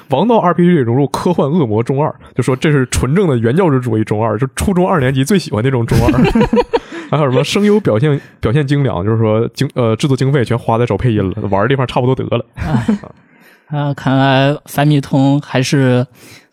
[0.10, 6.12] 王道 RPG 里融入科幻恶魔中二，就说这是纯正的原教旨主义中二，就初中二年级最喜欢那种中二。
[7.10, 12.46] 还有什么声优表现表现精良，就是说经呃制作经费全花在找配音了，玩的地方差不多得了。
[13.68, 16.06] 啊，看来三米通还是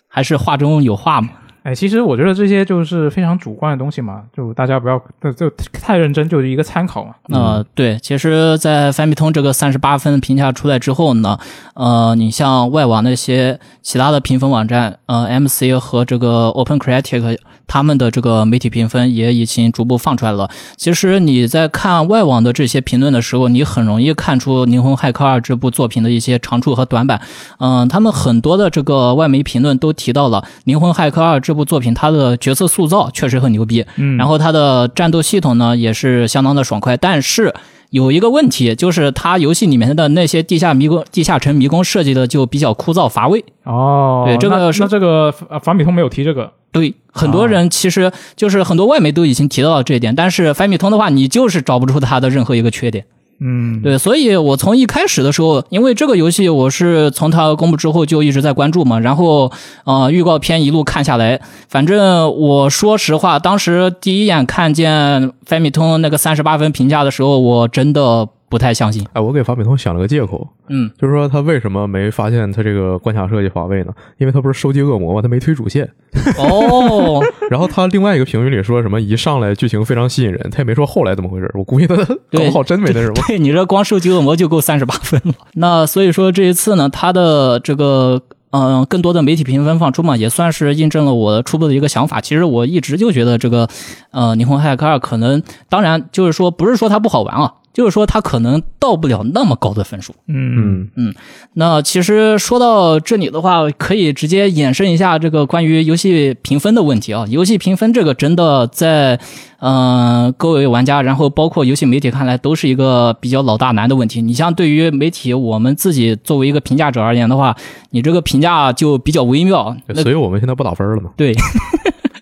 [0.08, 1.28] 还是话中有话嘛。
[1.64, 7.14] 哎，其实我觉得这些就是非常主观的东西嘛，就大家不要就就太认真，就是一个参考嘛。
[7.30, 11.38] 呃，对，其实，在翻密通这个三十八分评价出来之后呢，
[11.72, 20.50] 呃，你像外网那些其他的评分网站，呃，MC 和这个 Open Critic 他们的这个媒体评分也已经逐步放出来了。
[20.76, 27.22] 其实你在看外网的这些评论的时候，你很容易看出《灵魂骇客二》这部作品的一些长处和短板。
[27.58, 37.54] 嗯、他们很多的这个外媒评论都提到了《灵魂骇客二》这部作品，它的角色塑造确实很牛逼，嗯，然后它的战斗系统呢也是相当的爽快，但是
[37.90, 43.44] 有一个问题，就是它游戏里面的那些地下迷宫、地下城迷宫设计的就比较枯燥乏味。
[43.62, 53.06] 哦，对这个是那那这个呃法米通没有提这个，对，很多人其实就是很多外媒都已经提到了这一点，但是反米通的话，你就是找不出它的任何一个缺点。
[53.40, 59.50] 嗯，对，所以我从一开始的时候，因为这个游戏我是从它公布之后就一直在关注嘛，然后
[59.84, 69.04] 呃预告片一路看下来，反正我说实话，当时第一眼看见 Family 通那个三十八分评价的时候，我真的不太相信。
[69.14, 73.92] 哎，我给法米通想了个借口，嗯，就是说他为什么没发现他这个关卡设计乏味呢？
[74.18, 75.20] 因为他不是收集恶魔吗？
[75.20, 75.90] 他没推主线。
[76.38, 81.50] 哦， 然后他另外一个评语里说什么一上来剧情非常吸引人，他也没说后来怎么回事。
[81.54, 83.14] 我估计他搞好真没那什么。
[83.26, 85.34] 对你这光收集恶魔就够三十八分了。
[85.54, 88.22] 那所以说这一次呢，他的这个。
[88.56, 92.20] 嗯，更多的媒体评分放出嘛，也算是印证了我初步的一个想法。
[92.20, 93.68] 其实我一直就觉得这个，
[94.12, 100.14] 呃，《灵魂骇客二》可能，当然就是说，不是说它不好玩啊，就是说他可能到不了那么高的分数。
[100.28, 101.12] 嗯嗯，
[101.54, 107.26] 那其实说到这里的话，可以直接衍生一下这个关于游戏评分的问题啊。
[107.28, 109.18] 游戏评分这个真的在，
[109.58, 114.22] 嗯、各位玩家，然后包括游戏媒体看来，都是一个比较老大难的问题。
[114.22, 117.56] 你像对于媒体，我们自己作为一个评价者而言的话，
[117.90, 119.76] 你这个评价就比较微妙。
[119.94, 121.10] 所以我们现在不打分了嘛。
[121.16, 121.34] 对，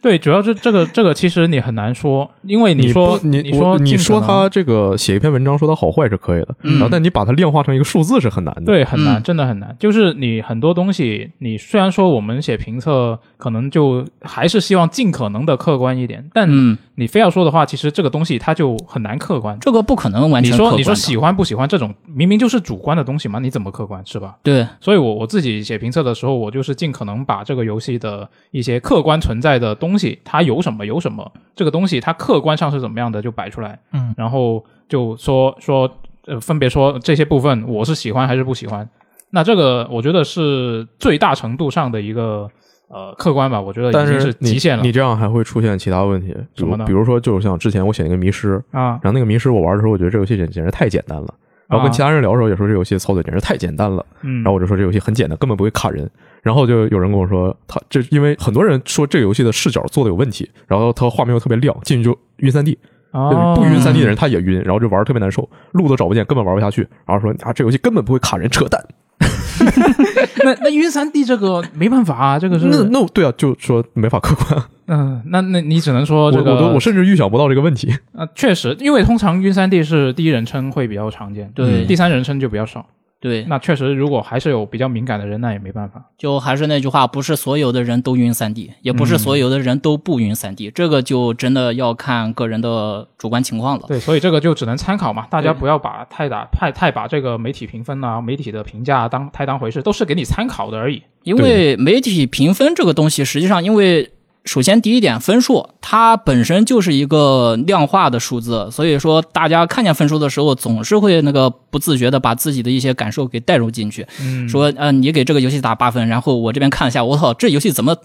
[0.03, 8.63] 对，主要是这个这个其实你很难说，因为你说不你你说我你说他这个写一篇文章说他好坏是可以的，嗯然后但你把它量化成一个数字是很难的。
[8.63, 9.75] 对，很难，嗯真的很难。
[9.79, 19.57] 就是你很多东西，你虽然说我们写评测，可能就还是希望尽可能的客观一点，但嗯，你非要说的话，其实这个东西它就很难客观。
[19.61, 20.53] 这个不可能完你。
[20.53, 24.37] 说你说喜欢不喜欢这种，明明就是主观的东西嘛，你怎么客观是吧？
[24.43, 35.91] 对，所以我我自己写评测的时候，我就是尽可能把这个游戏的一些客观存在的东西，它有什么有什么，这个东西它客观上是怎么样的就摆出来，嗯，然后就说说
[36.27, 38.89] 呃，分别说这些部分我是喜欢还是不喜欢。
[39.31, 42.49] 那这个我觉得是最大程度上的一个
[42.89, 44.83] 呃客观吧，我觉得已经是极限了。
[44.83, 46.85] 你这样还会出现其他问题，比如什么呢？
[46.85, 49.01] 比如说，就是像之前我选一个迷失，啊。
[49.03, 51.35] 然后那个迷失我玩的时候，我觉得这游戏简简直太简单了。
[51.67, 51.91] 然后跟啊。
[51.91, 56.09] 其他人聊的时候也说这游戏操作简直太简单了，嗯，然后我就说这游戏很简单，根本不会卡人。
[56.43, 62.77] 然后就有人跟我说，他这因为很多人说这个游戏的视角做的有问题，然后它画面又特别亮，进去就晕三 D，
[63.13, 66.83] 哦不晕三 D 的人他也晕，然后就玩特别难受，路都找不见，根本玩不下去。
[67.07, 68.85] 然后说啊，这游戏根本不会卡人，扯淡。
[70.45, 74.61] 那 那晕三 D 这个没办法啊，这个是那那对啊，就说没法客观。
[74.89, 77.95] 嗯，那那你只能说我这个我都我甚至预想不到这个问题。
[78.13, 82.85] 啊，确实，因为通常晕三 D 是第一人称会比较常见，对第三人称就比较少。
[83.23, 86.05] 对，那确实，如果还是有比较敏感的人，那也没办法。
[86.19, 93.85] 就还是那句话，不是所有的人都晕三 D，也不是所有的人都不晕三 D，、这个就真的要看个人的主观情况了。
[93.87, 101.01] 对，所以这个就只能参考嘛，大家不要把太打太太把这个媒体评分啊、媒体的评价当太当回事，都是给你参考的而已。
[101.23, 104.11] 因为媒体评分这个东西，实际上因为。
[104.45, 114.05] 首先，第一点，分数它本身就是一个量化的数字，所以说大家看见分数的时候，总是会那个不自觉的把自己的一些感受给带入进去。
[114.21, 117.97] 嗯，说，呃，你给这个游戏打八分，然后我这边看了一下，我操，这游戏怎么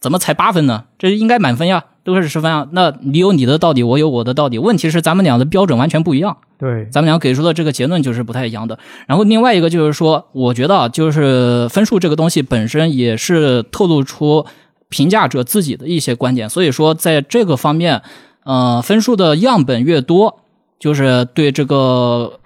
[0.00, 0.84] 怎么才八分呢？
[0.98, 2.66] 这应该满分呀，都是十分啊。
[2.72, 8.78] 那你有你的道理，我有我的道理，问题是咱们俩的标准完全不一样，对，咱们俩给出的这个结论就是不太一样的。
[9.06, 14.46] 然后另外一个就是说，我觉得啊，就是分数这个东西本身也是透露出
[14.92, 18.02] 评价者自己的一些观点，所以说在这个方面，
[18.44, 20.40] 呃，分数的样本越多，
[20.78, 22.38] 就是对这个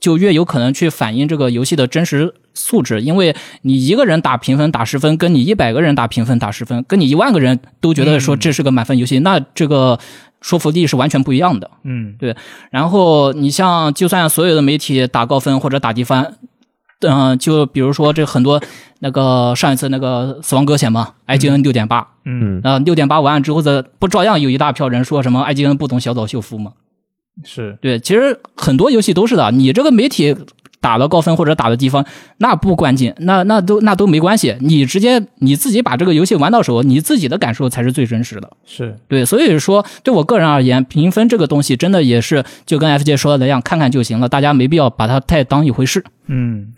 [0.00, 9.98] 就越有可能去反映这个游戏的真实素质，因为你一个人打评分打十分，跟你一百个人打评分打十分，跟你一万个人都觉得说这是个满分游戏，那这个
[10.40, 11.70] 说服力是完全不一样的。
[11.84, 12.36] 嗯，对。
[12.70, 16.34] 然后你像，就算所有的媒体打高分或者打低分，
[17.00, 18.60] 嗯、就比如说这很多
[19.00, 26.72] 那个上一次那个死亡搁浅嘛，IGN 六点八，嗯，啊，六点八完了之后的，不照样有一大票人说什么 IGN 不懂小岛秀夫吗？
[27.44, 30.34] 是，对，其实很多游戏都是的，你这个媒体
[30.80, 32.02] 打了高分或者打的低分，
[32.38, 38.50] 那不关键，那那都那都没关系，你直接你自己把这个游戏玩到手，你自己的感受才是最真实的。
[38.64, 46.04] 是，对，所以说对我个人而言，评分这个东西真的也是就跟 FJ 说的那样，看看就行了，大家没必要把它太当一回事。
[46.28, 46.72] 嗯，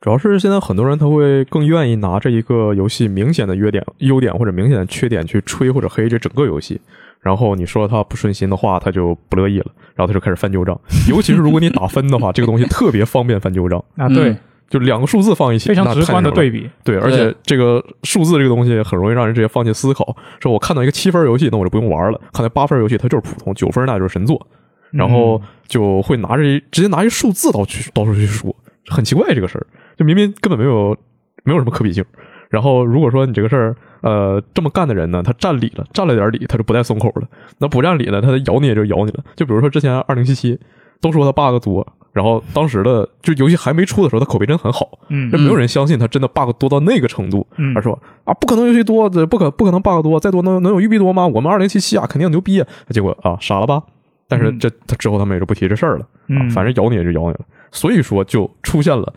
[0.00, 6.80] 主要是现在很多人他会更愿意拿这一个游戏明显的优点、优点或者明显的缺点去吹或者黑这整个游戏。
[7.20, 10.80] 然后你说他不顺心的话，他就不乐意了，然后他就开始翻旧账。
[11.08, 14.38] 尤其是如果你打分的话，这个东西特别方便翻旧账，啊，对，嗯
[14.70, 16.70] 就两个数字放一起，非常直观的对比。
[16.84, 20.16] 对，而且这个数字这个东西很容易让人直接放弃思考。
[20.38, 24.46] 说我看到一个七分游戏，那我就不用玩了；看到八分游戏，它就是普通；九分那就是神作。
[24.90, 28.54] 然后就会拿着直接拿一数字到去到处去说，
[28.88, 30.96] 很奇怪这个事儿，就明明根本没有
[31.44, 32.04] 没有什么可比性。
[32.48, 37.22] 然后如果说你这个事儿，呃，这么干的人呢，他占理了，占了点理，他就不带松口了；
[37.58, 39.22] 那不占理呢，他咬你也就咬你了。
[39.36, 40.58] 就比如说之前二零七七
[41.00, 47.46] 都说他 bug 多，然后当时的就游戏还没出的时候，他口碑真的很好，嗯就没有人相信他真的 bug 多到那个程度。
[47.56, 47.92] 嗯他说
[48.24, 51.26] 啊，不可能游戏多，这不可不可能 bug 多，再多能能有育碧多吗？
[51.26, 52.66] 我们二零七七啊，肯定牛逼啊！
[52.88, 53.82] 结果啊，傻了吧？
[54.26, 56.06] 但是嗯这他之后他们也就不提这事儿了
[56.50, 57.40] 反正咬你也就咬你了。
[57.70, 59.12] 所以说就出现了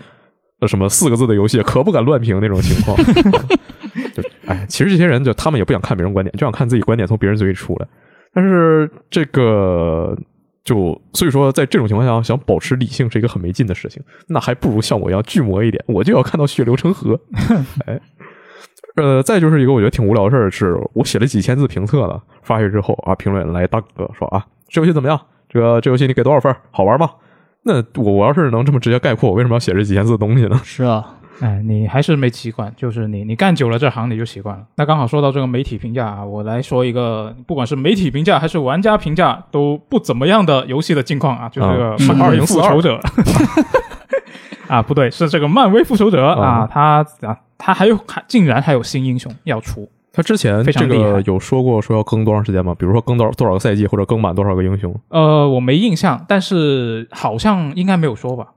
[0.59, 2.95] 呃什么四个字的游戏可不敢乱评那种情况。
[2.97, 3.03] 啊
[4.13, 7.87] 就哎，其实这些人就他们也不想看别人观点，就想看自己观点从别人嘴里出来。
[8.33, 10.17] 但是这个
[10.63, 14.01] 就所以说，在这种情况下，想保持理性是一个很没劲的事情。
[14.27, 17.19] 那还不如像我一样巨魔一点，我就要看到血流成河。
[17.85, 17.99] 哎，
[18.95, 25.19] 呃，再就是一个我觉得挺无聊的事儿，是我写了几千字评测了，发去之后啊，评论来大哥说啊，这游戏怎么样？
[25.49, 26.55] 这个这游戏你给多少分？
[26.71, 27.09] 好玩吗？
[27.63, 30.59] 那我我要是能这么直接概括，我为什么要写这几千字的东西呢？
[30.63, 31.05] 是啊，
[31.41, 34.63] 哎，你还是没习惯，就是你你干久了这行你就习惯了。
[34.77, 42.99] 那刚好说到这个媒体评价啊，我来说一个，不管是媒体评价还是玩家评价都不怎么样的游戏的近况啊，就是这个啊漫威2042复仇者。
[44.67, 52.75] 啊，不对，是这个漫威复仇者啊啊，他啊，他还有还竟然还有新英雄要出，他之前这个有说过说要更多长时间吗？
[52.77, 54.93] 比如说更多少多少个赛季，或者更满多少个英雄？
[55.09, 58.47] 呃，我没印象，但是好像应该没有说吧。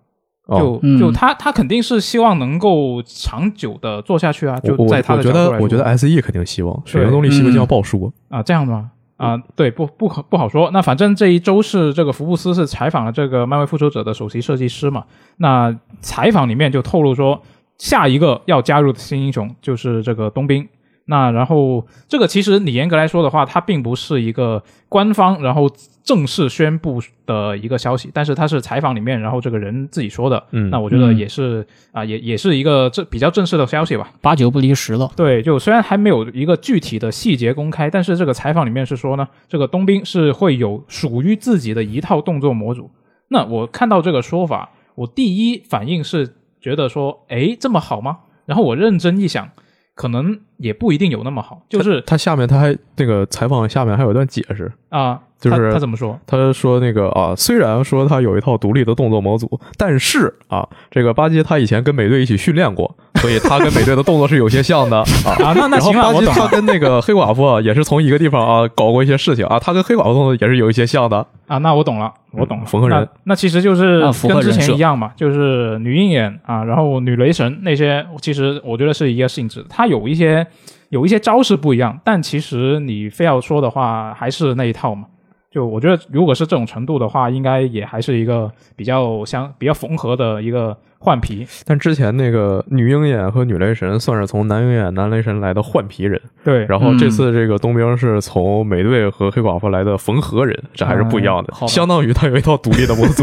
[0.46, 8.90] 哦就嗯就他他肯定是希望能够长久的做下去啊，就在他的角度来我觉得 S E 肯定希望水原动力西游记要爆说，啊，这样的吗？
[9.16, 10.70] 啊，对，不不可不好说。
[10.72, 15.04] 那反正这一周是这个福布斯是采访了这个漫威复仇者的首席设计师嘛，
[15.38, 17.40] 那采访里面就透露说，
[17.78, 20.68] 下一个要加入的新英雄就是这个冬兵。
[21.06, 25.70] 那然后这个其实你严格来说的话，它并不是一个官方然后
[26.02, 30.42] 正式宣布的一个消息，但是它是采访里面然后这个人自己说的。
[30.52, 34.10] 嗯那我觉得嗯也是啊、也也是一个这比较正式的消息吧。
[34.22, 35.10] 八九不离十了。
[35.14, 42.90] 对，就虽然还没有一个具体的细节公开，但是这个采访里面是说呢，这个冬兵是会有属于自己的一套动作模组。
[43.28, 48.20] 那我看到这个说法，我第一反应是觉得说，诶，这么好吗？
[48.46, 49.48] 然后我认真一想，
[49.94, 51.62] 可能也不一定有那么好。
[51.68, 56.18] 就是他下面他还那个采访下面还有一段解释，啊，就是他他怎么说？
[56.26, 65.32] 他说那个啊，虽然说他有一套独立的动作模组，但是啊，这个巴基他以前跟美队一起训练过，所以他跟美队的动作是有些像的啊。
[65.42, 71.26] 啊，那那然后行我懂了跟那个黑寡妇啊也是从一个地方啊搞过一些事情啊，他跟黑寡妇动作也是有一些像的。
[71.46, 72.66] 啊，那我懂了，我懂了。
[72.66, 79.64] 缝合人那那其实就是跟之前一样嘛，就是女鹰眼啊，然后女雷神那些，其实我觉得是一个性质。
[79.70, 80.46] 它有一些
[80.90, 85.06] 有一些招式不一样，但其实你非要说的话，还是那一套嘛。
[85.50, 91.46] 就我觉得，如果是这种程度的话，应该也还是一个比较相比较缝合的一个换皮。
[91.66, 101.52] 但之前那个女鹰眼和女雷神算是从男鹰眼、男雷神来的换皮人，对，然后这次这个冬兵是从美队和黑寡妇来的缝合人，这还是不一样的。
[101.68, 103.22] 相当于他有一套独立的模组。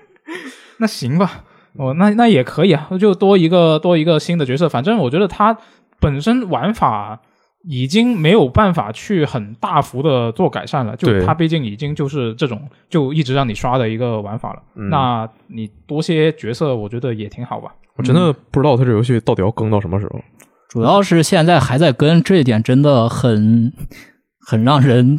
[0.76, 1.44] 那行吧，
[1.76, 4.68] 哦，那那也可以啊，就多一个多一个新的角色。
[4.68, 5.56] 反正我觉得他
[5.98, 7.18] 本身玩法
[7.64, 14.62] 已经没有办法去很大幅的做改善了，就它毕竟已经就是这种就一直让你刷的一个玩法了。
[14.76, 17.74] 嗯那你多些角色，我觉得也挺好吧。
[17.96, 20.20] 我真的不知道他这游戏到底要更到什么时候。
[20.68, 23.72] 主要是现在还在更这一点真的很
[24.38, 25.18] 很让人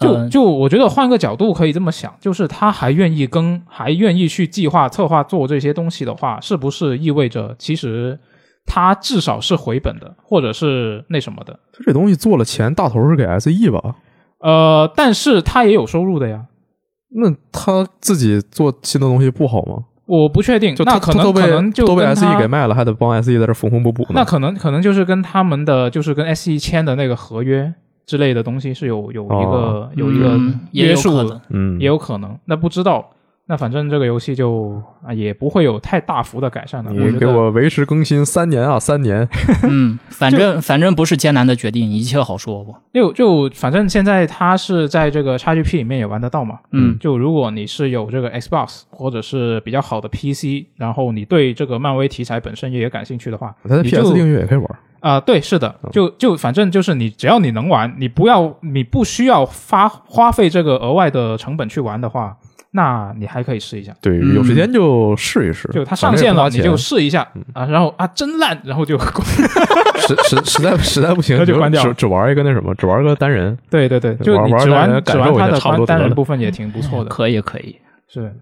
[0.00, 8.18] 就呃就我觉得换个角度可以这么想，就是他还愿意更，还愿意去计划、策划做这些东西的话，是不是意味着其实
[8.68, 11.58] 他至少是回本的，或者是那什么的？
[11.72, 13.96] 他这东西做了钱，大头是给 SE 吧？
[14.40, 16.44] 呃，但是他也有收入的呀，
[17.10, 19.84] 那他自己做新的东西不好吗？
[20.06, 20.74] 我不确定。
[20.76, 24.10] 就那可能可能就都被 SE 给卖了，还得帮 SE 在这缝缝补补呢。
[24.14, 27.74] 那可能可能就是跟他们的就是跟 S E 签的那个合约
[28.06, 30.40] 之类的东西是有有一个、哦有一个
[30.72, 32.38] 约束的嗯，也有可能。
[32.46, 33.10] 那不知道，
[33.48, 36.92] 那反正这个游戏就啊也不会有太大幅的改善了。
[36.92, 39.26] 你给我维持更新三年啊，三年。
[39.66, 42.74] 嗯，反正反正不是艰难的决定，一切好说不？
[42.92, 46.58] 就就反正现在它是在这个 XGP 里面也玩得到嘛。
[46.72, 54.68] 嗯就如果你是有这个 Xbox 或者是比较好的 PC，然后你对这个漫威题材本身也感兴趣的话，你就 PS 订阅也可以玩。
[55.00, 62.36] 啊、对，是的，就就反正就是你只要你能玩，你不要你不需要花花费这个额外的成本去玩的话，
[62.70, 63.92] 那你还可以试一下。
[64.00, 65.68] 对，嗯有时间就试一试。
[65.72, 68.98] 就它上线了，你就试一下啊，然后啊真烂，然后就
[70.06, 73.56] 实实实在实在不行那就关掉只只玩一个那什么，只玩个单人。
[73.70, 77.10] 对对对，就玩玩你只玩只玩它的单人部分也挺不错的。
[77.10, 78.34] 可以可以，是，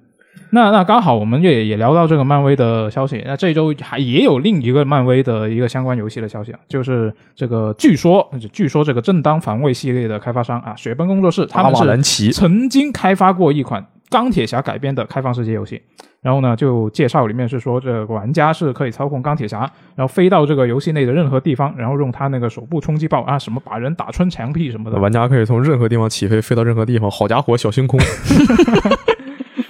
[0.51, 15.81] 那那刚好我们也也聊到这个漫威的消息，那这周还也有另一个漫威的一个相关游戏的消息啊，就是这个据说据说这个正当防卫系列的开发商啊，雪崩工作室他们是，曾经开发过一款钢铁侠改编的开放世界游戏。
[16.23, 19.61] 然后呢，就介绍里面是说，这个玩家是可以操控钢铁侠，
[19.95, 27.09] 然后飞到这个游戏内的任何地方，然后用他那个手部冲击炮啊，什么把人打穿墙壁什么的，玩家可以从任何地方起飞，飞到任何地方。
[27.09, 28.01] 好家伙，小星空！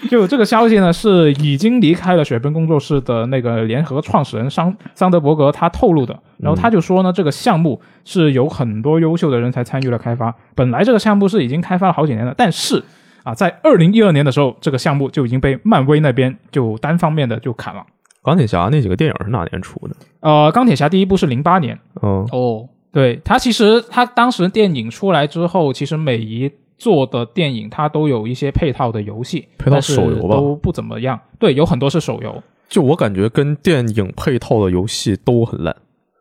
[0.09, 6.17] 就这个消息呢，是已经离开了雪崩工作室的那个联合创始人桑桑德伯格他透露的。
[6.39, 10.35] 然后他就说呢，这个项目是有很多优秀的人才参与了开发。
[10.55, 12.83] 本来这个项目是已经开发了好几年了，但是
[13.27, 17.85] 啊，在二零一二年的时候，这个项目就已经被漫威那边就单方面的就砍了。
[18.23, 19.97] 钢铁侠那几个电影是哪年出的？
[20.21, 26.49] 呃，钢铁侠第一部是零八年，嗯，哦，对它其实它当时电影出来之后，其实每一
[26.79, 31.19] 做的电影它都有一些配套的游戏，配套是手游吧都不怎么样。
[31.41, 35.75] 对，有很多是手游就我感觉跟电影配套的游戏都很烂，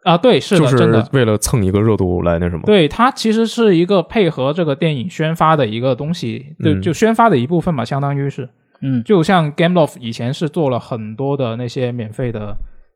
[0.05, 1.09] 啊，对，是的，就是真的。
[1.13, 2.61] 为了蹭一个热度来那什么。
[2.63, 8.47] 对，它其实是一个配合这个电影宣发的一个东西，就嗯就宣发的一部分嘛，相当于是。
[8.81, 12.49] 嗯，就像 Gameloft 以前是做了很多的那些免费的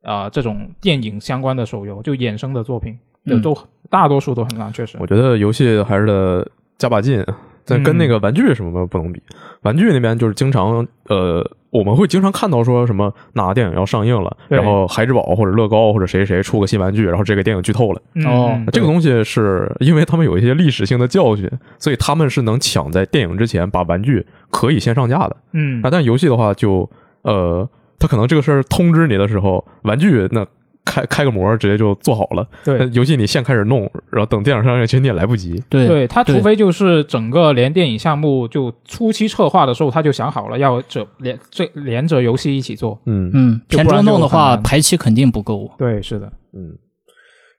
[0.04, 2.96] 啊、呃这种电影相关的手游，就衍生的作品，
[3.26, 3.58] 就嗯都
[3.90, 4.98] 大多数都很烂，确实。
[5.00, 6.48] 我觉得游戏还是得
[6.78, 7.26] 加把劲，
[7.70, 9.22] 但跟那个玩具什么的不能比。
[9.62, 18.02] 玩具那边就是经常呃，我们会经常看到说什么哪个电影要上映了，然后孩之宝或者乐高或者谁谁出个新玩具，然后这个电影剧透了。
[18.16, 25.36] 嗯哦嗯这个东西是因为他们有一些历史性的教训，所以他们是能抢在电影之前把玩具可以先上架的。
[25.52, 26.90] 嗯啊，但游戏的话就
[27.24, 27.68] 呃，
[28.00, 30.46] 他可能这个事儿通知你的时候，玩具那
[30.86, 32.48] 开开个模直接就做好了。
[32.64, 35.62] 对游戏你现开始弄，然后等电影上映，其实你也来不及。
[35.70, 43.00] 对对，他除非就是整个连电影项目就初期策划的时候他就想好了要这连这连着游戏一起做。
[43.06, 45.70] 嗯嗯，偏就不然就中弄的话，排期肯定不够。
[45.78, 46.78] 对，是的，嗯，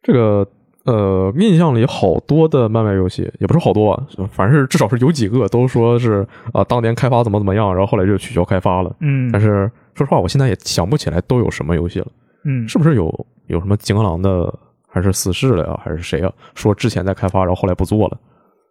[0.02, 0.46] 这个
[0.84, 4.02] 呃，印象里好多的漫威游戏，也不是好多啊，
[4.32, 8.90] 反正是至少是有几个都说是啊、当年开发怎么怎么样，然后后来就取消开发了。
[9.00, 12.06] 嗯但是说实话，我现在也想不起来都有什么游戏了，
[12.44, 12.68] 嗯。
[12.68, 14.52] 是不是有有什么井狼的
[14.86, 18.18] 还是死侍了呀还是谁呀说之前在开发然后后来不做了？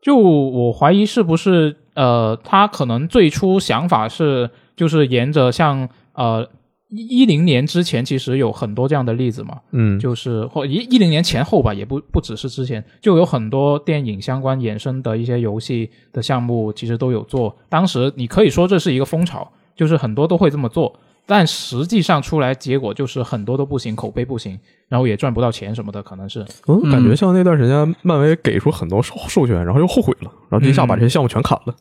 [0.01, 6.47] 就我怀疑是不是呃他可能最初想法是就是沿着像呃
[6.87, 9.59] 一零年之前其实有很多这样的例子嘛。
[9.71, 9.99] 嗯。
[9.99, 17.55] 就是或一一零年前后吧也不不只是之前就有很多电影相关衍生的一些游戏的项目其实都有做。
[17.67, 20.99] 当时你可以说这是一个风潮就是很多都会这么做。
[21.25, 26.45] 但实际上出来结果就是很多都不行，口碑不行，然后也赚不到钱什么的，可能是。
[26.67, 31.75] 嗯感觉像那段时间漫威给出很多授授权，然后又后悔了，然后一下把这些项目全砍了。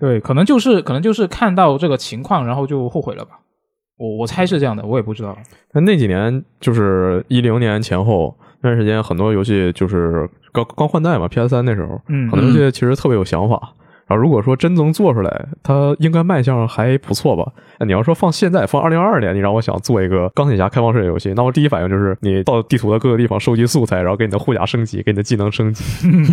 [0.00, 3.38] 对，可能就是可能就是看到这个情况，然后就后悔了吧。
[3.98, 5.36] 我我猜是这样的，我也不知道。
[5.72, 13.74] 那那几年就是一零年前后那段时间，很多游戏就是刚刚换代嘛，PS 三那时候，嗯很多游戏其实特别有想法。
[14.08, 17.52] 然后如果说真能做出来，它应该卖相还不错吧？
[17.78, 25.84] 那你要说放现在，放二零二二年，你让我想做一个钢铁侠开放世界游戏，那我第一反应就是你到地图的各个地方收集素材，然后给你的护甲升级，给你的技能升级。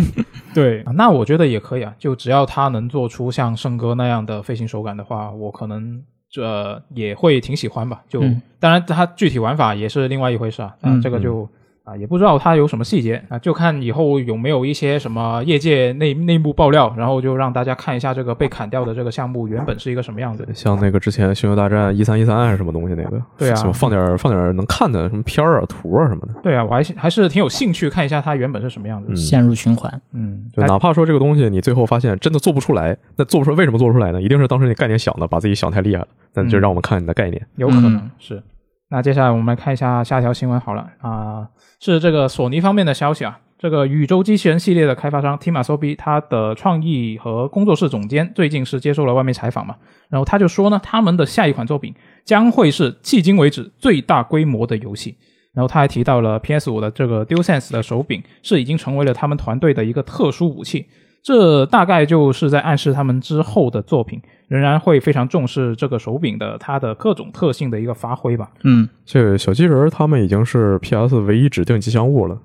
[0.54, 8.00] 对，那我觉得也可以啊，就只要他能做出像圣哥那样的飞行手感的话，我可能这也会挺喜欢吧。
[8.08, 10.68] 就、嗯当然，它具体玩法也是另外一回事啊。
[10.80, 11.48] 啊，嗯这个就
[11.86, 20.44] 啊也不知道它有什么细节啊，就看以后有没有一些什么业界内内幕爆料，然后就让大家看一下这个被砍掉的这个项目原本是一个什么样子。
[20.52, 26.34] 像那个之前《星球大战》一三一三还是什么东西那个，对啊什么放点放点能看的什么片儿啊、图啊什么的。
[26.42, 29.12] 对啊，我还是还是挺有兴趣看一下它原本是什么样子。
[29.12, 30.00] 嗯陷入循环。
[30.12, 34.20] 嗯，哪怕说这个东西你最后发现真的做不出来，那做不出来为什么做不出来呢？
[34.20, 36.08] 一定是当时你概念想的，把自己想太厉害了。
[36.34, 37.46] 那就嗯让我们看你的概念。
[37.54, 38.42] 有可能、嗯是。
[38.88, 41.48] 那接下来我们来看一下下一条新闻好了啊、
[41.80, 43.40] 是这个索尼方面的消息啊。
[43.58, 49.74] 这个宇宙机器人系列的开发商 Tim Asobi，他的创意和工作室总监最近是接受了外媒采访嘛，
[50.10, 55.16] 然后他就说呢，他们的下一款作品将会是迄今为止最大规模的游戏。
[55.54, 60.86] 然后他还提到了 PS 5的这个 DualSense 的手柄是已经成为了他们团队的一个特殊武器，
[61.26, 68.48] 这大概就是在暗示他们之后的作品仍然会非常重视这个手柄的它的各种特性的一个发挥吧。
[68.62, 72.38] 嗯这个小机人儿他们已经是 PS 唯一指定吉祥物了。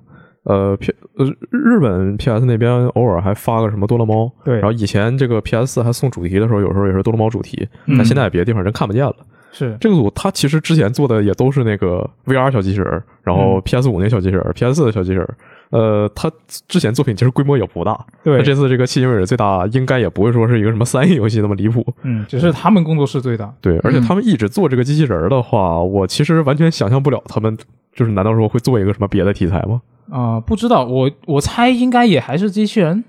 [0.44, 9.14] 呃，P 呃日本 PS 那边偶尔还发个什么多乐猫，对然后以前这个 PS 四还送主题的时候，有时候也是多乐猫主题，嗯但现在别的地方人看不见了。
[9.52, 15.34] 是这个组他其实之前做的也都是那个 VR 小机器人儿，然后嗯 PS 五那小机器人儿，PS 四的小机器人儿。
[15.70, 16.30] 呃，他
[16.68, 21.86] 之前作品其实规模也不大，对那这次这个迄今为止最大，应该也不会说是一个什么三 A 游戏那么离谱。
[22.02, 23.50] 嗯，只是他们工作室最大。
[23.62, 27.56] 对，而且嗯他们一直做这个机器人儿的话，我其实完全想象不了他们
[27.94, 29.80] 就是难道说会做一个什么别的题材吗？
[30.10, 33.02] 啊、不知道，我我猜应该也还是机器人，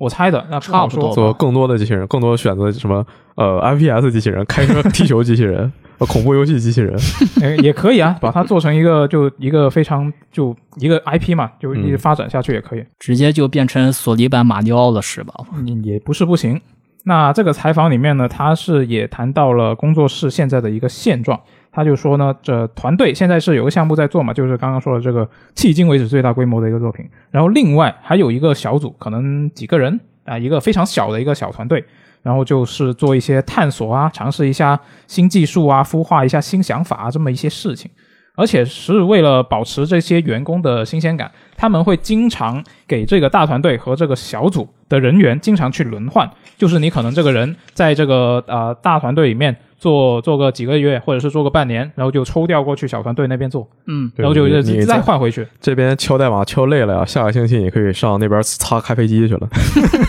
[0.00, 1.12] 我猜的，那差不多。
[1.12, 6.98] 做更多的机器人，更多选择什么呃 FPS 机器人、开车踢球机器人、呃恐怖游戏机器人。
[7.44, 15.34] 哎也可以啊， 把它做成一个就一个非常就一个 IP 嘛，就一直嗯发展下去也可以，直接就变成索尼版马里奥了，是吧？
[15.54, 16.58] 嗯也不是不行。
[17.04, 21.38] 那这个采访里面呢，他是也谈到了工作室现在的一个现状。
[21.72, 27.08] 他就说呢，这团队现在是有个项目在做嘛，就是刚刚说的这个迄今为止最大规模的一个作品。
[27.30, 31.84] 然后另外还有一个小组，可能几个人啊、一个非常小的一个小团队，
[32.22, 37.90] 然后就是做一些探索啊，尝试一下新技术啊，孵化一下新想法啊，这么一些事情。
[38.36, 55.46] 而且是为了保持这些员工的新鲜感，他们会经常给这个大团队和这个小组的人员经常去轮换，就是你可能这个人在这个呃大团队里面做做个几个月，或者是做个半年，然后就抽调过去小团队那边做，嗯然后就你你再换回去。
[55.58, 59.48] 这边敲代码敲累了呀，下个星期你可以上那边擦咖啡机去了。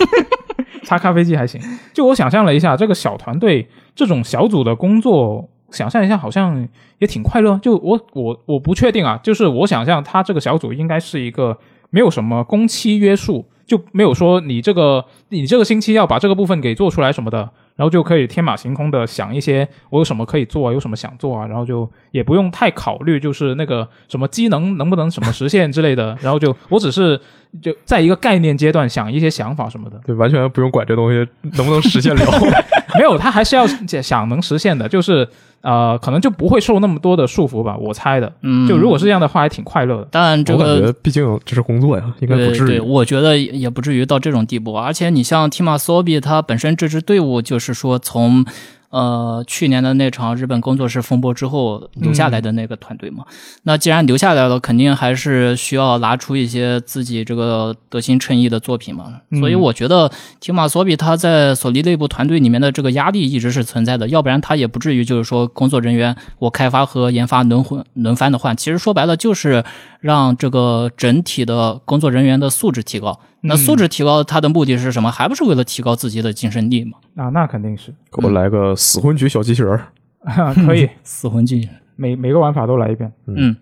[0.83, 1.61] 擦咖啡机还行。
[1.93, 3.65] 就我想象了一下，这个小团队
[3.95, 6.67] 这种小组的工作，想象一下好像
[6.99, 7.57] 也挺快乐。
[7.63, 11.57] 就我我我不确定啊，就是我想象他这个小组应该是一个
[11.89, 17.49] 没有什么工期约束，就没有说你这个你这个星期要把这个部分给做出来什么的。
[17.81, 27.19] 然后就可以天马行空的想一些我有什么可以做啊，有什么想做啊，然后就也不用太考虑就是那个什么机能能不能什么实现之类的，然后就我只是
[27.61, 29.99] 就在一个概念阶段想一些想法什么的。
[30.05, 31.27] 对，完全不用管这东西
[31.57, 32.21] 能不能实现了。
[32.95, 35.27] 没有，他还是要想能实现的，就是
[35.61, 38.31] 呃，可能就不会受那么多的束缚吧，我猜的。
[38.41, 40.07] 嗯，就如果是这样的话，还挺快乐的。
[40.11, 40.93] 但这我感觉个。
[40.93, 42.79] 毕竟这是工作呀，应该不对对，至于。
[42.79, 44.75] 我觉得也也不至于到这种地步。
[44.75, 48.45] 而且你像 Tima Sobi，他本身这支队伍就是说从
[48.91, 53.25] 呃去年的那场日本工作室风波之后留下来的那个团队嘛。
[53.63, 59.21] 那既然留下来了，肯定还是需要拿出一些自己这个得心称意的作品嘛。
[59.29, 68.55] 嗯所以我觉得提马索比他在索尼内部团队里面的这个压力一直是存在的，要不然他也不至于就是说工作人员我开发和研发轮换轮番的换。
[68.55, 69.63] 其实说白了就是
[70.01, 73.19] 让这个整体的工作人员的素质提高。
[73.41, 75.11] 那素质提高，它的目的是什么？
[75.11, 76.97] 还不是为了提高自己的竞争力吗？
[77.15, 80.87] 啊，那肯定是给我来个死魂局小机器人儿， 可以。
[81.03, 83.11] 死魂剧，每每个玩法都来一遍。
[83.27, 83.55] 嗯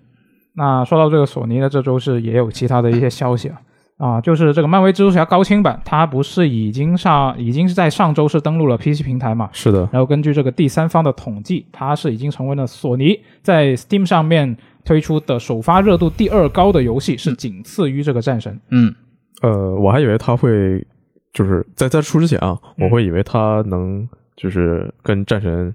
[0.54, 3.62] 那说到这个索尼呢，这周是也有其他的一些消息啊
[3.98, 9.50] 啊，就是这个漫威蜘蛛侠高清版，它不是已经上已经是在上周是登陆了 PC 平台嘛？
[9.54, 18.60] 是的，然后根据这个第三方的统计，它是已经成为了索尼在 Steam 上面推出的首发热度第二高的游戏，是仅次于这个战神。
[18.72, 18.94] 嗯
[19.42, 20.86] 呃，我还以为他会
[21.34, 22.86] 就是在在出之前啊，嗯。
[22.86, 25.74] 我会以为他能就是跟战神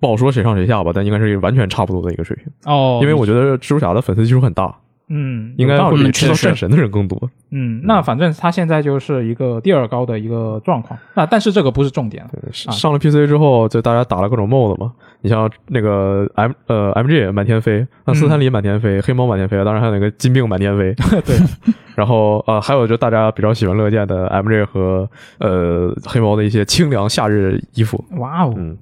[0.00, 4.74] 不好说谁上谁下吧，但应该是完全差不多的一个水平，哦因为我觉得蜘蛛侠的粉丝基数很大，
[5.12, 7.20] 嗯，应该会比知道战神的人更多。
[7.50, 10.98] 嗯，那反正他现在就是一个第二高的一个状况。
[11.14, 12.30] 那但是这个不是重点了。
[12.66, 14.92] 啊上了 PC 之后，就大家打了各种 mod 嘛。
[15.22, 20.94] 你像那个 M 呃 MG 满天飞，那斯坦李满天飞，黑猫满天飞，当然还有那个金并满天飞。
[21.26, 21.36] 对，
[21.96, 28.02] 然后呃还有就大家比较喜闻乐见的 MG 和呃黑猫的一些清凉夏日衣服。
[28.12, 28.78] 哇哦，嗯，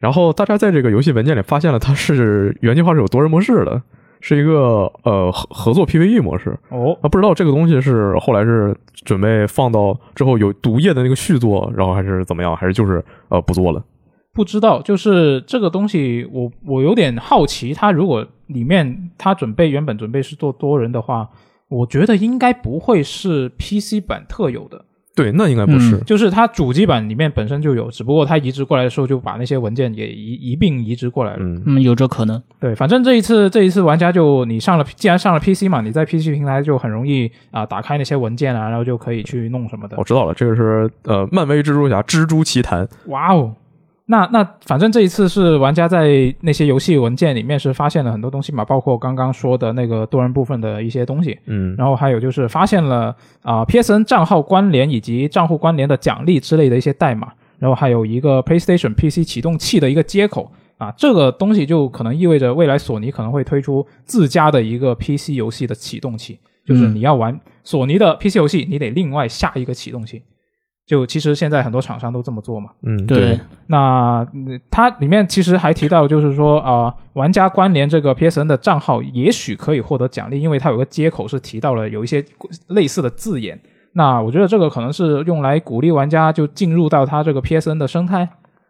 [0.00, 3.80] 然后大家在这个游戏文件里发现了，它是原计划是有多人模式的，
[4.20, 6.58] 是一个呃合合作 PVE 模式。
[6.70, 13.84] 哦，那，不知道这个东西是后来是准备放到之后有毒液的那个续作，然后还是怎么样，还是就是呃不做了？
[14.32, 21.28] 不知道，就是这个东西我，我有点好奇，它如果里面它准备原本准备是做多人的话，
[21.68, 24.84] 我觉得应该不会是 PC 版特有的，
[25.16, 25.96] 对，那应该不是。
[25.96, 31.38] 嗯就是它主机版里面本身就有，只不过它移植过来的时候就把那些文件也一一并移植过来了。
[31.40, 32.40] 嗯，嗯，有这可能。
[32.60, 40.04] 对，反正这一次这一次玩家就你上了，既然上了 PC 嘛，你在 PC 平台就很容易啊、打开那些文件啊，然后就可以去弄什么的我。
[40.04, 42.86] 知道了，这个是呃漫威蜘蛛侠蜘蛛奇谭。
[43.06, 43.54] 哇哦，
[44.06, 60.50] 那那反正这一次是玩家在那些游戏文件里面是发现了很多东西嘛，包括刚刚说的那个多人部分的一些东西，嗯，然后还有就是发现了啊、PSN 账号关联以及账户关联的奖励之类的一些代码，然后还有一个 PlayStation PC 启动器的一个接口。
[60.78, 70.22] 啊，这个东西就可能意味着未来索尼可能会推出自家的一个 PC 游戏的启动器，就是嗯你要玩索尼的 PC 游戏，你得另外下一个启动器。
[70.86, 72.70] 就其实现在很多厂商都这么做嘛。
[72.82, 82.24] 嗯，对，那嗯它里面其实还提到，就是说啊、玩家关联这个 PSN 的账号，也许可以获得奖励，因为它有个接口是提到了有一些
[82.68, 83.60] 类似的字眼。
[83.92, 88.28] 那我觉得这个可能是用来鼓励玩家就进入到它这个 PSN 的生态，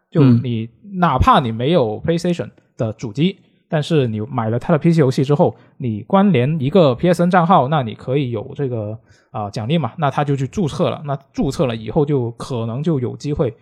[0.09, 3.37] 就嗯你、哪怕你没有 PlayStation 的主机，
[3.69, 8.97] 但是你买了他的 PC 游戏之后，你关联一个 PSN 账号，那你可以有这个
[9.31, 13.53] 啊、奖励嘛，那他就去注册了，那注册了以后就可能就有机会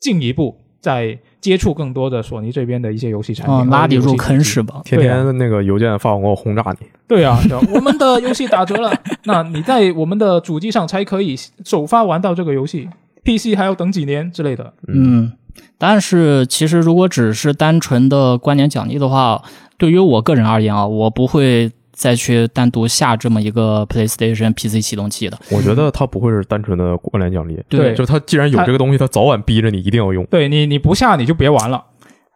[0.00, 4.62] 进一步再接触更多的索尼这边的一些游戏产品，嗯，拉你入坑是。
[4.62, 4.82] 吧？
[4.84, 6.86] 天天那个邮件发广告轰炸你。
[7.08, 8.92] 对啊，对啊我们的游戏打折了，
[9.24, 11.34] 那你在我们的主机上才可以
[11.64, 12.88] 首发玩到这个游戏
[13.24, 14.72] ，PC 还要等几年之类的。
[14.86, 15.32] 嗯，
[15.78, 19.42] 但是其实如果只是单纯的关联奖励的话，
[19.76, 25.38] 对于我个人而言啊，我不会再去单独下这么一个 PlayStation PC 启动器的。
[25.50, 30.24] 我觉得它不会是单纯的关联奖励，对就它既然有这个东西，它早晚逼着你一定要用。
[30.26, 31.84] 对你，你不下你就别玩了。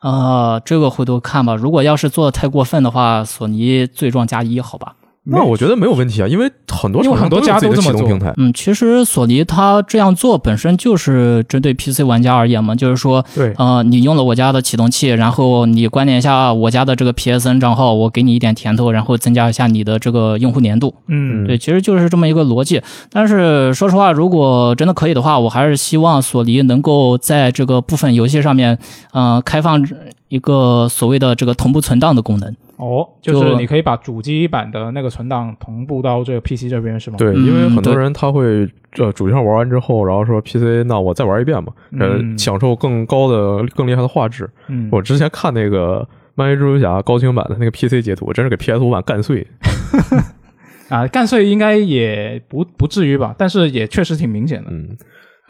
[0.00, 1.56] 呃，这个回头看吧。
[1.56, 4.94] 如果要是做的太过分的话，索尼罪状加一，好吧？
[5.30, 8.34] 那我觉得没有问题啊，因为很多因为厂商很多家都有自己的都这么做启动平台。
[8.36, 20.94] 嗯，其实索尼它这样做本身就是针对 PC 玩家而言嘛，就是说，对，呃，你用了我家的启动器，然后你关联一下我家的这个 PSN 账号，我给你一点甜头，然后增加一下你的这个用户粘度。
[21.08, 22.80] 嗯，对，其实就是这么一个逻辑。
[23.10, 28.78] 但是说实话，如果真的可以的话，我还是希望索尼能够在这个部分游戏上面，
[29.12, 29.84] 呃，开放
[30.28, 32.54] 一个所谓的这个同步存档的功能。
[32.78, 44.48] 哦，就是你可以把主机版的那个存档同步到这个 PC 这边是吗？，对，嗯因为很多人他会呃主机上玩完之后，然后说 PC，那我再玩一遍吧，呃，嗯享受更高的、更厉害的画质。
[44.68, 49.44] 嗯，我之前看那个漫威蜘蛛侠高清版的那个 PC 截图，真是给 PS 五版干碎。
[50.88, 54.70] 啊，干碎应该也不不至于吧，但是也确实挺明显的。
[54.70, 54.96] 嗯，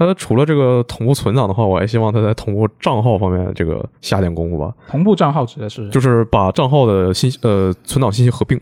[0.07, 8.59] 它除了这个同步存档的话，我还希望它在同步账号方面这个下点功夫吧，同步账号指的是就是把账号的信息呃存档信息合并。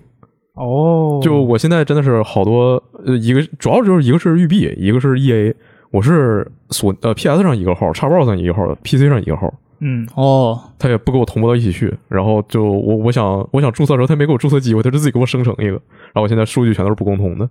[0.55, 5.55] 哦，就我现在真的是好多呃，一个主要就是一个是育碧，一个是 EA，
[5.91, 9.53] 我是索呃 PS 上一个号，Xbox 上一个号，PC 上一个号。
[9.80, 17.47] 嗯哦，他也不给我同步到一起去，然后就我我想我想注册的时候，他没给我注册机会，他就自己给我生成一个，然后我现在数据全都是不共通的，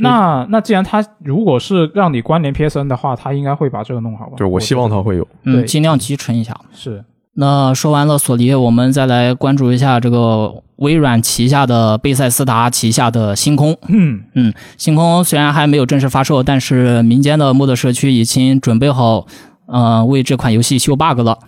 [0.00, 4.32] 那那既然他如果是让你关联 PSN 的话，他应该会把这个弄好吧？
[4.36, 5.26] 对我希望他会有。
[5.44, 6.54] 嗯，对尽量集成一下。
[6.74, 13.76] 是那说完了索尼，我们再来关注一下这个微软旗下的贝塞斯达旗下的星空。
[13.88, 19.24] 嗯星空虽然还没有正式发售，但是民间的 mod 社区已经准备好，
[19.66, 21.38] 呃，为这款游戏修 bug 了。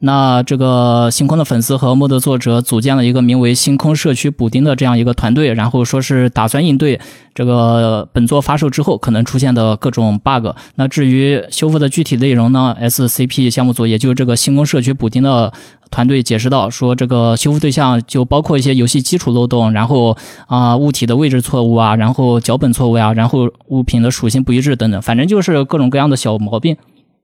[0.00, 7.00] 那这个星空的粉丝和 MOD 作者组建了一个名为“星空社区补丁”的这样一个团队，然后说是打算应对
[7.34, 10.48] 这个本作发售之后可能出现的各种 bug。
[10.74, 15.50] 那至于修复的具体内容呢？SCP 项目组也就是这个星空社区补丁的
[15.90, 20.14] 团队解释到，说这个修复对象就包括一些游戏基础漏洞，然后
[20.46, 26.76] 啊、物体的位置错误啊，然后脚本错误啊，然后物品的属性不一致等等，反正就是各种各样的小毛病。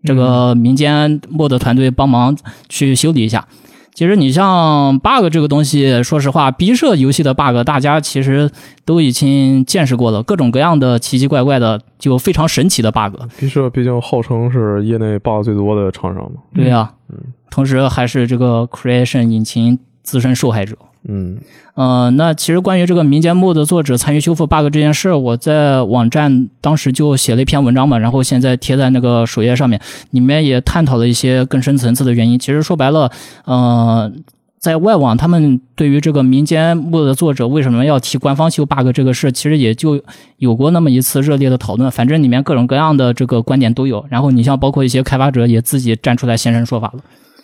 [0.04, 2.36] 这个民间 mod 团队帮忙
[2.68, 3.46] 去修理一下。
[3.94, 8.50] 其实你像 bug 这个东西，说实话，逼社游戏的 bug 大家其实
[8.86, 13.20] 都已经见识过了，各种各样的奇奇怪怪的，就非常神奇的 bug。
[13.38, 16.40] 毕设毕竟号称是业内 bug 最多的厂商嘛。
[16.54, 17.18] 对呀、嗯
[17.50, 20.74] 同时还是这个 Creation 引擎资深受害者。
[21.08, 21.38] 嗯
[21.74, 29.80] 呃，那其实关于这个民间末的作者参与修复 bug 这件事，我在网站当时就写了一篇文章嘛，然后现在贴在那个首页上面，
[30.10, 32.38] 里面也探讨了一些更深层次的原因。
[32.38, 33.10] 其实说白了，
[33.46, 34.12] 呃，
[34.60, 40.00] 在外网他们对于这个民间末的作者为什么要提官方修 bug 这个事，其实也就
[40.36, 41.90] 有过那么一次热烈的讨论。
[41.90, 44.04] 反正里面各种各样的这个观点都有。
[44.08, 47.02] 然后你像包括一些开发者也自己站出来现身说法了。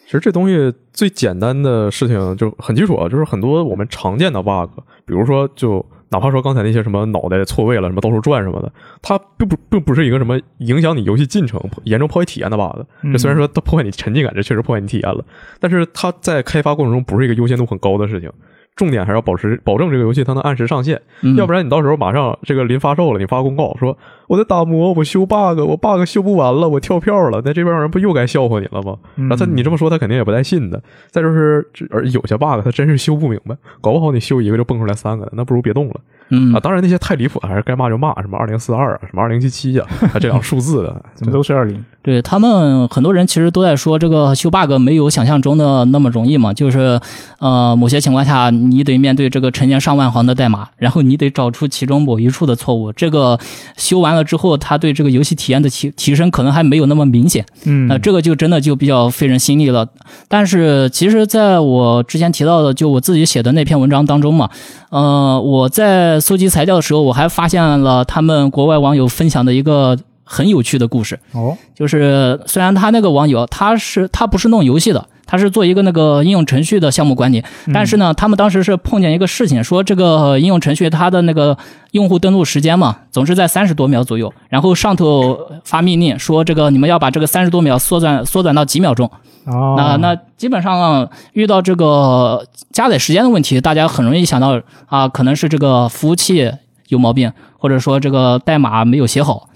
[0.09, 4.71] 其实这东西最简单的事情就很基础啊，就是很多我们常见的 bug，
[5.05, 12.81] 比如说就哪怕说刚才那些什么脑袋错位了、什么到处转什么的，它并不并不是一个什么影响你游戏进程、严重破坏体验的 bug。
[13.03, 15.23] 嗯这虽然说它破坏你沉浸感，这确实破坏你体验了，
[15.61, 18.33] 但是它在开发过程中不是一个优先度很高的事情。
[18.79, 23.99] 重点还是要保持保证这个游戏它能按时上线，嗯，要不然你到时候马上这个临发售了，你发公告说
[24.29, 28.97] 我在打磨，我修 bug，我 bug 修不完了，我跳票了，那这边人不又该笑话你了吗？
[29.17, 30.81] 然后他你这么说，他肯定也不带信的。
[31.11, 35.95] 再就是，这而有些 bug 他真是修不明白，搞不好你修一个就蹦出来三个，那不如别动了
[36.31, 36.61] 嗯啊！
[36.61, 41.83] 当然那些太离谱，还是该骂就骂，什么二零四二啊，什么二零七七呀，啊这样数字的， 怎么都是二零？
[42.09, 46.99] 对他们很多人其实都在说，这个修 bug 没有想象中的那么容易嘛，就是
[47.39, 53.39] 呃某些情况下你得面对这个成千上万行的代码，然后你得找出其中某一处的错误，这个
[53.77, 57.45] 修完了之后，它对这个游戏体验的提提升可能还没有那么明显。
[57.65, 59.87] 嗯，那这个就真的就比较费人心力了。
[60.29, 64.49] 但是其实在我之前提到的，就我自己写的那篇文章当中嘛，
[64.89, 69.99] 呃，我在搜集材料的时候，我还发现了他们国外网友分享的一个
[70.29, 71.19] 很有趣的故事。
[71.33, 81.57] 哦，就是虽然他那个网友他是他不是弄游戏的，他是做一个那个应用程序的项目管理，但是呢，他们当时是碰见一个事情，说这个应用程序它的那个
[81.93, 89.11] 用户登录时间嘛，总是在三十多秒左右，然后上头发命令说这个你们要把这个三十多秒缩短缩短到几秒钟。
[89.47, 96.53] 哦，那那基本上遇到这个加载时间的问题，大家很容易想到啊，可能是这个服务器
[96.89, 99.49] 有毛病，或者说这个代码没有写好。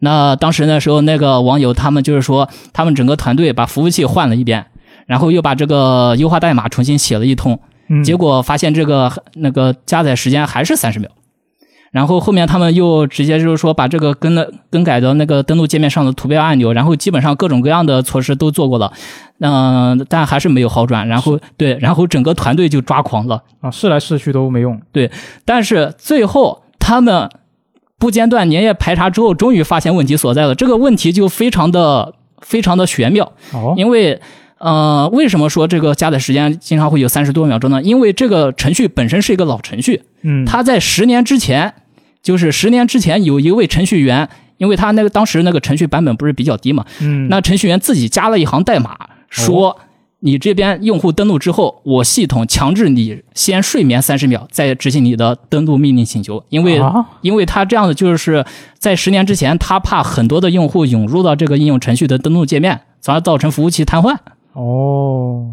[0.00, 4.66] 那当时那时候那个网友他们就是说，他们整个团队把服务器换了一遍，
[5.06, 11.10] 然后又把这个优化代码重新写了一通，嗯结果发现这个那个加载时间还是三十秒。
[11.90, 18.92] 然后后面他们又直接就是说把这个更的更改的那个登录界面上的图标按钮，然后基本上各种各样的措施都做过了，
[19.40, 21.08] 嗯、但还是没有好转。
[21.08, 23.42] 然后对，然后整个团队就抓狂了。
[23.60, 24.80] 啊，试来试去都没用。
[24.92, 25.10] 对
[25.44, 27.28] 但是最后他们
[28.00, 30.54] 不间断连夜排查之后，终于发现问题所在了。
[30.54, 34.20] 这个问题就非常的非常的玄妙，哦，因为
[34.58, 37.80] 呃，为什么说这个加载时间经常会有三十多秒钟呢？
[37.82, 41.72] 因为这个程序本身是一个老程序，嗯，它在十年之前，
[42.22, 48.96] 就是十年之前有一位程序员，因为他那个当时那个程序版本不是比较低嘛，嗯，那程序员自己加了一行代码，
[49.28, 49.78] 说
[50.20, 57.06] 你这边用户登录之后，我系统强制你先睡眠三十秒，再执行你的登录命令请求，因为、啊？
[57.22, 58.44] 因为他这样的就是
[58.78, 64.16] 在十年之前，他怕很多的用户涌入到这个应用程序的登录界面，从而造成服务器瘫痪。
[64.52, 65.52] 哦，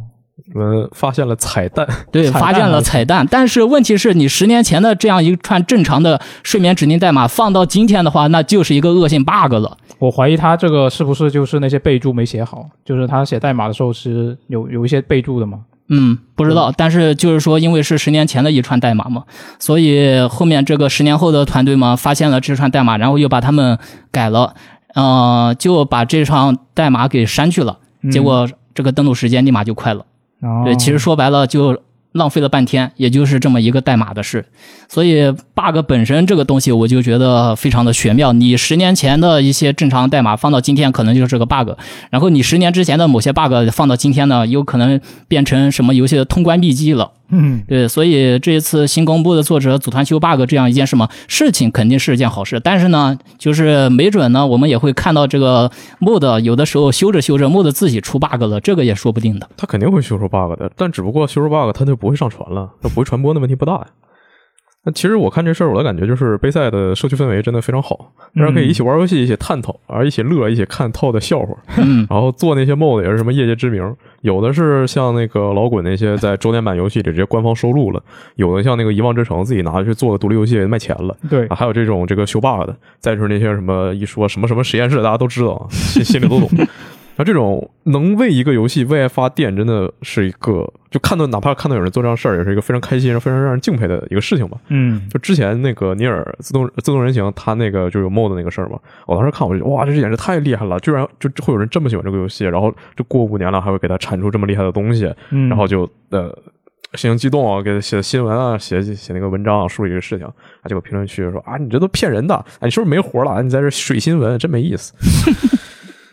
[0.53, 9.77] 我们发现了彩蛋， 对，发现了彩蛋，但是问题是你十年前的这样一串正常的睡眠指令代码放到今天的话，那就是一个恶性 bug 了。
[9.99, 15.59] 我怀疑他这个是不是就是那些备注没写好，就是他写代码的时候是有有一些备注的嘛？
[15.89, 19.23] 嗯，不知道，但是就是说，因为是十年前的一串代码嘛，
[19.57, 23.79] 所以后面这个十年后的团队嘛，发现了这串代码，然后又把它们
[24.11, 24.53] 改了，
[24.93, 30.05] 呃，就把这串代码给删去了，嗯结果这个登录时间立马就快了。
[30.41, 31.81] 哦，对，其实说白了就
[32.13, 34.45] 浪费了半天，也就是这么一个代码的事。
[34.87, 38.33] 所以 bug 本身这个东西，我就觉得非常的玄妙。
[38.33, 41.73] 你十年前的一些正常代码放到今天，可能就是个 bug；
[42.09, 47.11] 然后你十年之前的某些 bug 放到今天呢，有可能变成什么游戏的通关秘籍了。
[47.29, 52.59] 嗯，对，所以这一次新公布的作者组团修 bug 这样一件什么事情，肯定是一件好事。
[52.59, 55.69] 但是呢，就是没准呢，我们也会看到这个
[55.99, 59.49] mod 有的时候修着修着 mod 自己出 bug 了，这个也说不定的。
[59.57, 63.87] 他肯定会修出 bug 的，但只不过修出 bug 他就不会上传了，他不会传播，的问题不大呀。
[64.85, 73.83] 那其实我看这事儿，我的感觉就是杯赛的社区氛围真的非常好，大家可以一起玩游戏，一起探讨，而一起乐，一起看套的笑话，嗯， 然后做那些 mod 也是什么业界知名，
[74.27, 78.03] 有的是像那个老滚那些在周年版游戏里直接官方收录了，
[78.35, 81.15] 有的像那个遗忘之城自己拿去做个独立游戏卖钱了。
[81.29, 86.49] 对啊，，还有这种这个修 bug 的，再就是那些什么一说什么什么实验室，大家都知道啊，心心里都懂。
[87.17, 94.57] 那这种能为一个游戏为爱发电，真的是一个就看到哪怕看到有人做这样事儿，也是一个非常开心、非常让人敬佩的一个事情吧。
[94.67, 106.29] 嗯，就之前那个尼尔自动自动人形，他那个就有 mod 那个事儿嘛，我当时看我就哇，这简直太厉害了，居然就就会有人这么喜欢这个游戏，然后就过五年了还会给他产出这么厉害的东西，嗯然后就呃
[106.93, 110.33] 心情激动啊，给他写新闻啊，写写那个文章啊，梳理这个事情啊，
[110.65, 113.31] 结果评论区说啊，你这都骗人的，啊，你是不是没活了？
[113.31, 114.93] 啊你在这水新闻，真没意思。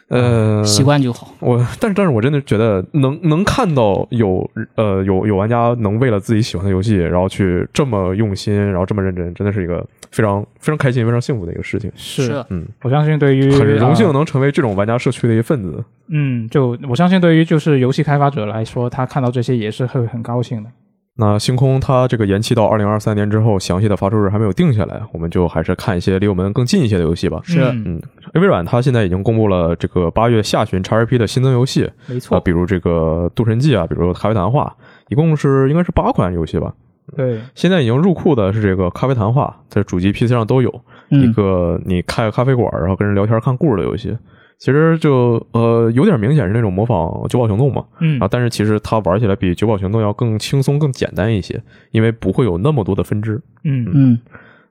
[0.08, 1.32] 呃，习惯就好。
[1.40, 11.90] 我，但是但是我真的觉得能能看到有呃有有玩家能为了自己喜欢的游戏，然后去这么用心，然后这么认真，真的是一个非常非常开心、非常幸福的一个事情。
[11.96, 15.82] 是，嗯，我相信对于很荣幸呃能成为这种玩家社区的一份子。
[16.08, 20.70] 嗯，就我相信对于就是游戏开发者来说，他看到这些也是会很高兴的。
[21.16, 27.40] 那星空它这个延期到二零二三年之后，详细的发售日还没有定下来，我们就还是看一些离我们更近一些的游戏吧。
[27.44, 28.02] 是嗯嗯，
[28.42, 34.74] 微软它现在已经公布了这个八月下旬 XRP 的新增游戏，啊、没错，比如这个《渡神记》啊，比如《咖啡谈话》，
[35.08, 36.74] 一共是应该是八款游戏吧。
[37.16, 40.70] 对，现在已经入库的是这个《咖啡谈话》，在主机、PC 上都有
[41.10, 44.16] 一嗯，个你开个咖啡馆，然后跟人聊天看故事的游戏。
[44.64, 46.96] 其实就呃有点明显是那种模仿
[47.28, 53.38] 《九宝行动》嘛，嗯啊，但是其实它玩起来比《九宝行动》要更轻松、更简单一些，因为不会有那么多的分支。
[53.64, 54.18] 嗯嗯，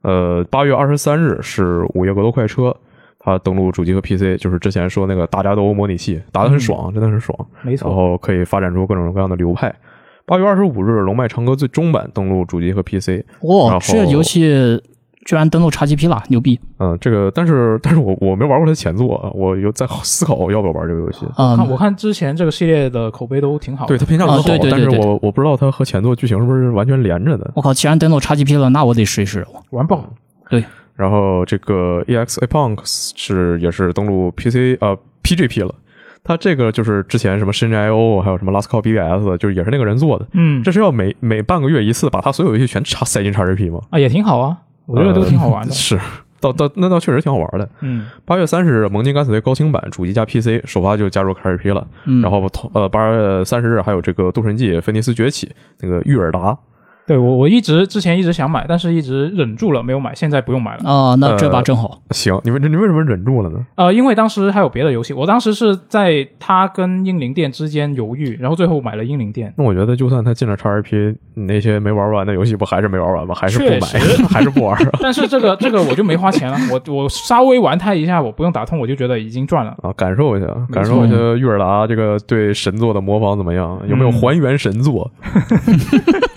[0.01, 2.63] 呃，八月二十三日是《午夜格斗快车》，
[3.19, 7.37] 它登陆主机和 PC，就是之前说那个大家都模拟器，打得很爽，真的很爽。
[7.61, 9.71] 没错，然后可以发展出各种各样的流派。
[10.25, 13.09] 八月二十五日，《龙脉长歌》最终版登陆主机和 PC。
[13.09, 14.81] 然哇后，这游戏
[15.25, 16.59] 居然登录 XGP 了，牛逼！
[16.79, 21.25] 嗯，这个，但是，但是我我没玩过它前作啊，我有在思考要不要玩这个游戏。
[21.35, 23.87] 啊、看我看之前这个系列的口碑都挺好的。
[23.87, 27.51] 对它评价很好，啊对对对但是我我不知道它和前作剧情是不是完全连着的。
[27.55, 29.45] 我靠，既然登录 XGP 了，那我得试一试。
[29.71, 30.03] 玩爆。
[30.95, 35.73] 然后这个 EX Apunks 是也是登录 PC 呃 PGP 了，
[36.23, 40.27] 他这个就是之前什么深圳 IO 还有什么 Last Call BBS，就是也是那个人做的。
[40.33, 43.79] 嗯，这是要每每半个月一次把他所有游戏全插塞进 XGP 吗？
[43.89, 44.55] 啊也挺好啊，
[44.85, 45.69] 我觉得都挺好玩的。
[45.69, 45.99] 呃是，
[46.39, 47.69] 倒倒那倒确实挺好玩的。
[47.81, 51.87] 嗯八月三十日，《盟金敢死队》高清版主机加 PC 首发就加入开始 p 了。
[52.05, 55.47] 嗯，然后同呃八月三十日还有这个《渡神记：芬尼斯崛起》
[55.79, 56.57] 那个玉尔达，
[57.05, 60.89] 对我我一直之前一直想买，但是一直忍住了没有买，现在不用买了。
[60.89, 62.01] 啊、那这把呃正好。
[62.11, 63.59] 行，你为你为什么忍住了呢？
[63.75, 69.53] 呃，因为当时还有别的游戏，我当时是在它跟英灵殿之间犹豫，然后最后买了英灵殿。
[69.57, 73.35] 那我觉得就算它进了 XRP，你那些没玩完的游戏不还是没玩完吗？
[73.35, 73.99] 还是不买，
[74.29, 74.89] 还是不玩啊？
[75.01, 79.75] 但是这个这个我就没花钱了，我我稍微玩它一下，我不用打通，我就觉得已经赚了。
[79.81, 83.77] 啊，感受一下，感受一下玉尔达这个对神作的模仿怎么样？
[83.87, 85.11] 有没有嗯还原神作？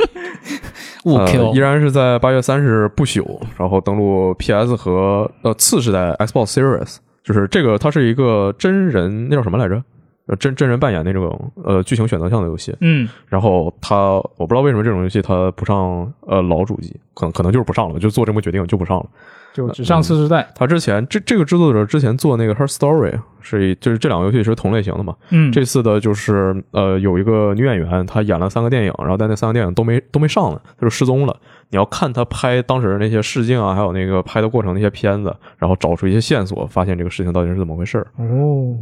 [1.06, 9.82] 误呃、依然是在八月三十日不朽，然后登陆 PS 和呃次世代 Xbox Series，就是这个它是一个真人那叫什么来着？
[10.26, 12.74] 呃，真真人扮演那种呃剧情选择项的游戏。
[12.80, 13.96] 嗯然后他
[14.36, 19.06] 我不知道为什么这种游戏它不上呃老主机，可能可能就是不上了，就做这么决定就不上了。
[19.54, 20.46] 就只上次世代。
[20.54, 25.14] 他之前这这个制作者之前做那个 Her Story 是就是这两个游戏是同类型的嘛？
[25.30, 31.34] 嗯，这次的就是呃有一个女演员，她演了三个电影，然后但那三个电影都没都没上呢，她就失踪了。
[31.70, 38.06] 你要看她拍当时那些试镜啊，还有那个拍的过程那些片子，然后找出一些线索，发现这个事情到底是怎么回事儿。
[38.18, 38.76] 哦，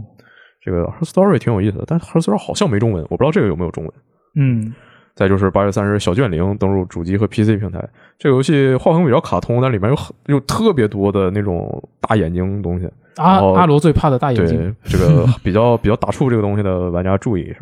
[0.65, 3.93] 这个 Her Story 挺有意思的，但是 Her Story 好像没中文，我不知道这个有没有中文。
[4.37, 4.73] 嗯
[5.15, 7.89] 再就是八月三十，小卷零登陆主机和 PC 平台。
[8.19, 12.89] 这个游戏画风比较卡通，但里面有很有特别多的那种大眼睛东西。
[13.17, 14.75] 阿阿罗最怕的大眼睛。
[14.83, 17.59] 对这个 比较比较打怵这个东西的玩家注意一下。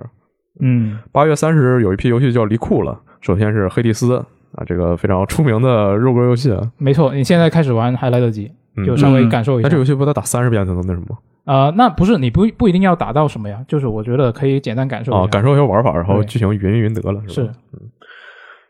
[0.61, 4.17] 嗯八月三十日有一批游戏叫离库了，首先是黑蒂斯
[4.55, 6.51] 啊，这个非常出名的肉鸽游戏。
[6.51, 6.73] 啊。
[6.79, 9.69] 没错，你现在开始玩还来得及，嗯就稍微感受一下。
[9.69, 15.21] 那这游戏不得打三十遍才能那什么呃，那不是你不不一定要打到什么呀，就是我觉得可以简单感受一下。
[15.23, 15.27] 啊？
[15.27, 17.53] 感受一下玩法，然后对剧情匀一匀得了，是吧？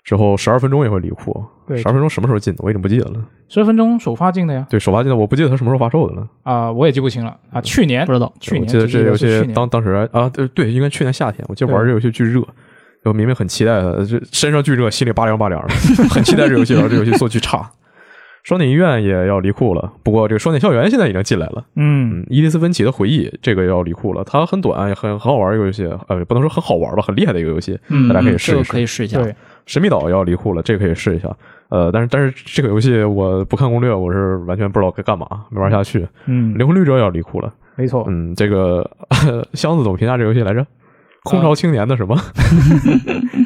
[0.05, 3.25] 之后十二分钟也会离库，对十二分钟什么时候进的我已经不记得了。
[3.49, 4.67] 十二分钟首发进的呀。
[4.69, 6.27] 对，首发进的我不记得它什么时候发售的了。
[6.43, 8.33] 啊、我也记不清了啊，去年不知道。
[8.41, 12.43] 去年我记得这游戏当当时啊，对对，应该去年夏天，我记得玩这游戏巨热，
[13.05, 15.75] 我明明很期待的，这身上巨热，心里拔凉拔凉的，
[16.11, 17.71] 很期待这游戏，然后这游戏做巨差。
[18.43, 21.65] 双点医院也要离库了，不过这个双点校园现在已经进来了。
[21.77, 28.73] 嗯嗯，伊迪斯芬奇的回忆这个要离库了，它很短，也很很好玩一个游戏，呃，不能说很好玩吧，很厉害的一个游戏，嗯，大家可以试这个一试。
[28.73, 29.23] 可以试一下。
[29.23, 29.35] 对，
[29.67, 31.29] 神秘岛要离库了，这个可以试一下。
[31.69, 36.07] 呃，但是但是这个游戏我不看攻略，我是完全不知道该干嘛，没玩下去。
[36.27, 38.89] 嗯，灵魂旅者要离库了，没错，嗯，这个
[39.55, 40.67] 箱子怎么评价这游戏来着？
[41.25, 42.17] 空巢青年的什么？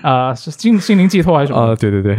[0.03, 1.77] 啊，是心心灵寄托还是什啊、么？
[1.77, 2.17] 对对对，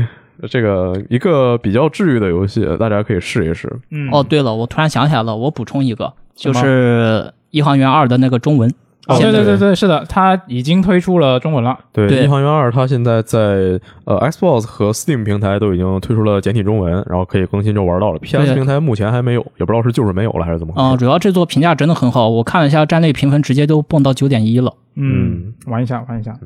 [0.49, 3.71] 这个一个比较治愈的游戏，大家可以试一试。
[3.91, 8.71] 嗯，哦，对了，我突然想起来了，我补充一个，就是《一航员二》的那个中文。
[9.07, 11.77] 哦，对对对对，是的，它已经推出了中文了。
[11.93, 18.19] 对，对《一航员二》它现在在呃 Xbox 和 Steam 平台都已经推出了简体中文，然后可以更新就玩到了。
[18.19, 24.73] PS 平台目前还没有，也不知道是就是没有了还是怎么回嗯、主要这座评价真的很好，我看了一下站内评分，直接都蹦到九点一了。
[24.95, 26.37] 嗯，玩一下，玩一下。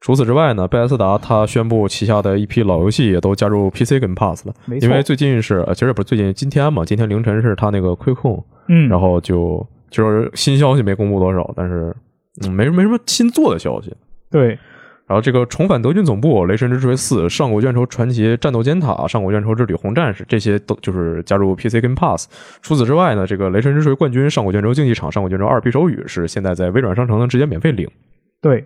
[0.00, 4.54] 除此之外呢，贝莱斯达他宣布旗下的一批老游戏也都加入 PC Game Pass 了。
[4.80, 11.96] 因为最近是，呃其实也不是最近，今天嘛，今天凌晨是他那个亏空，嗯，然后就就是新消息没公布多少，但是
[12.44, 13.92] 嗯，没没什么新做的消息。
[14.30, 14.48] 对，
[15.06, 22.28] 然后这个重返德军总部、雷神之锤四、上古卷轴传奇、战斗尖塔、上古卷轴之旅红战士这些都就是加入 PC Game Pass。
[22.60, 27.88] 除此之外呢，这个雷神之锤冠军、上古卷轴竞技场、上古卷轴二 P 手语是现在在微软商城能直接免费领。
[28.42, 28.64] 对。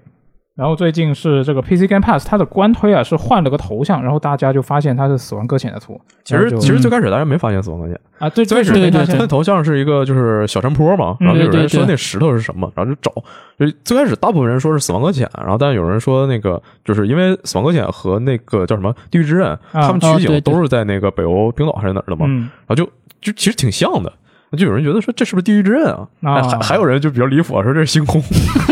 [0.60, 5.98] 然后最近是这个 PC Game Pass，它的官推啊是换了个头像，然后大家就发现它是死亡搁浅的图。
[6.22, 11.60] 其实其实最开始大家没发现死亡搁浅，啊，对，最开始对对他的头像是一个就是小山坡嘛，嗯然后就有对对对。
[11.60, 13.10] 人说那石头是什么，然后就找，
[13.58, 20.40] 就最开始大部分人说是死亡搁浅，然后但是有人说那个就是因为死亡搁浅和那个叫什么地狱之刃，啊他们取景哦对对。
[20.42, 22.84] 都是在那个北欧冰岛还是哪儿的嘛，嗯，然后就
[23.22, 24.12] 就其实挺像的。
[24.56, 26.08] 就有人觉得说这是不是地狱之刃啊？
[26.22, 28.20] 啊哎还还有人就比较离谱啊，说这是星空，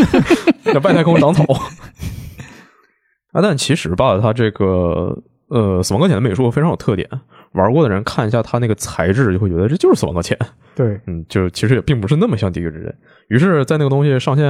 [0.63, 1.43] 在外太空长草。
[3.31, 5.15] 啊，但其实吧，它这个
[5.49, 7.07] 呃死亡搁浅的美术非常有特点，
[7.53, 10.37] 玩过的人看一下它那个材质，就会觉得这就是死亡搁浅。
[10.75, 12.95] 对，嗯，就其实也并不是那么像地狱之刃。
[13.27, 14.45] 于是，在那个东西上线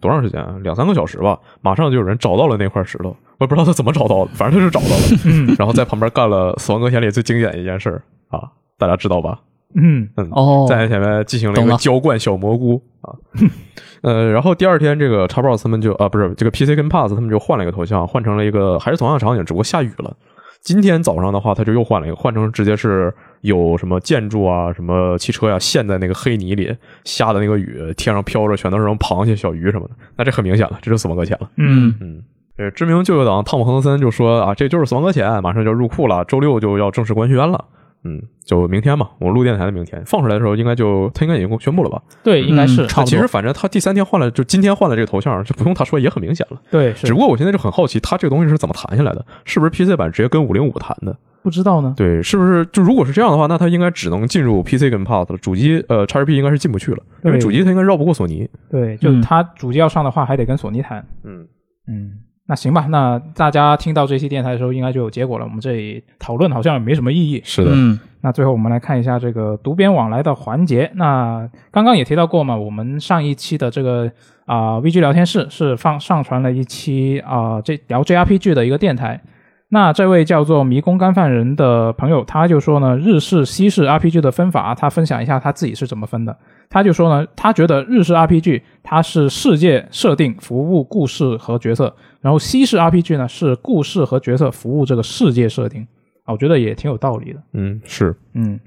[0.00, 0.56] 多长时间啊？
[0.62, 3.14] 两三个小时吧，马上就有人找到了那块石头。
[3.38, 5.02] 我也不知道他怎么找到的，反正他就找到了。
[5.26, 8.48] 嗯 然后在旁边干了《死亡搁浅》里最经典的一件事儿啊，
[8.78, 9.40] 大家知道吧？
[9.74, 13.14] 嗯嗯，哦，在前面进行了一个浇灌小蘑菇啊。
[14.02, 20.14] 呃，然后第二天，这个 Xbox 他们就啊，不是这个 PC 跟 Pass 他们就换了一个头像，换成了一个还是同样的场景，只不过下雨了。
[20.60, 23.12] 今天早上的话，他就又换了一个，换成直接是
[23.42, 29.94] 有什么建筑啊、什么汽车呀、陷在那个黑泥里，下的那个雨，天上飘着全都是什么螃蟹、小鱼什么的。
[30.16, 31.50] 那这很明显了，这就是死亡搁浅了。
[31.56, 32.22] 嗯嗯，
[32.56, 37.64] 呃，知名舅舅党汤姆·亨德森就说啊，这就是死亡搁浅，马上就要入库了，周六就要正式官宣了。
[38.04, 42.00] 嗯，就明天嘛，我录电台的明天放出来的时候，应该就他应该已经宣布了吧？
[42.22, 46.60] 对，应该是嗯差其实反正他第三天换了，就今天换了这个头像，就不用他说也很明显了。
[46.70, 49.24] 对，是只不过我现在就很好奇，他这个东西是怎么谈下来的？
[49.44, 51.16] 是不是 PC 版直接跟五零五谈的？
[51.42, 51.92] 不知道呢。
[51.96, 52.64] 对，是不是？
[52.66, 58.48] 就如果是这样的话，那他应该只能进入 PC 跟 Pass 了，主机呃 XGP 应该是进不去了，因为主机他应该绕不过索尼。
[58.70, 61.06] 对，就嗯它主机要上的话，还得跟索尼谈。
[61.22, 61.46] 嗯，
[61.86, 62.12] 嗯，
[62.46, 65.46] 那行吧，那大家听到这期电台的时候，应该就有结果了。
[65.46, 67.40] 我们这里讨论好像也没什么意义。
[67.42, 70.90] 是的，嗯，那最后我们来看一下这个读编往来的环节。
[70.96, 74.12] 那刚刚也提到过嘛，我们上一期的这个
[74.44, 79.22] 啊、VG 聊天室是放上传了一期啊、这聊 JRPG 的一个电台。
[79.68, 86.36] 那这位叫做迷宫干饭人的朋友，他就说呢，日式、西式 RPG 的分法，他分享一下他自己是怎么分的。
[86.68, 91.92] 他就说呢，他觉得日式 RPG 它是世界设定、服务故事和角色，
[92.24, 95.86] 然后西式 RPG 呢是故事和角色服务这个世界设定
[96.24, 97.42] 啊，我觉得也挺有道理的。
[97.52, 98.58] 嗯，是嗯，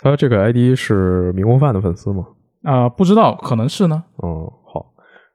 [0.00, 2.26] 他这个 ID 是迷宫饭的粉丝吗？
[2.64, 4.02] 啊、不知道，可能是呢。
[4.20, 4.84] 嗯，好。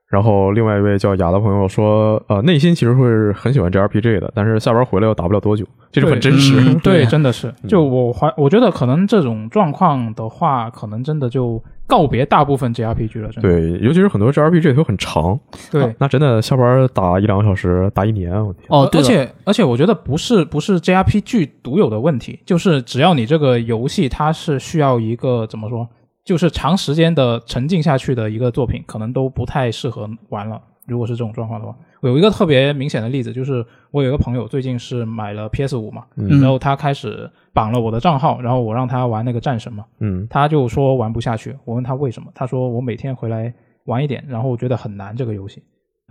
[0.10, 6.76] 然后另外一位叫雅的朋友说，呃，内心其实会很喜欢 JRPG 的，但是下班回来又打不了多久，这就很真实。
[6.84, 7.52] 对真的是。
[7.68, 13.30] 就我怀，我觉得可能这种状况的话，可能真的就告别大部分 JRPG 了。
[13.32, 13.42] 真的。
[13.42, 15.40] 对，尤其是很多 JRPG 都很长，
[15.72, 15.96] 对。
[16.00, 18.66] 那真的下班打一两个小时，打一年，我天。
[18.70, 25.88] 哦，对，而且而且，我觉得不是不是 JRPG 独有的问题，就是只要你这个游戏它是需要一个怎么说，
[26.24, 30.62] 就是长时间的沉浸下去的一个作品，可能都不太适合玩了。
[30.88, 41.56] 如果是这种状况的话，我有一个特别明显的例子，就是我有一个朋友最近是买了 PS 五嘛，嗯然后他开始绑了我的账号，然后我让他玩那个战神嘛，嗯他就说玩不下去。
[41.66, 43.54] 我问他为什么，他说我每天回来
[43.86, 45.64] 玩一点，然后我觉得很难这个游戏。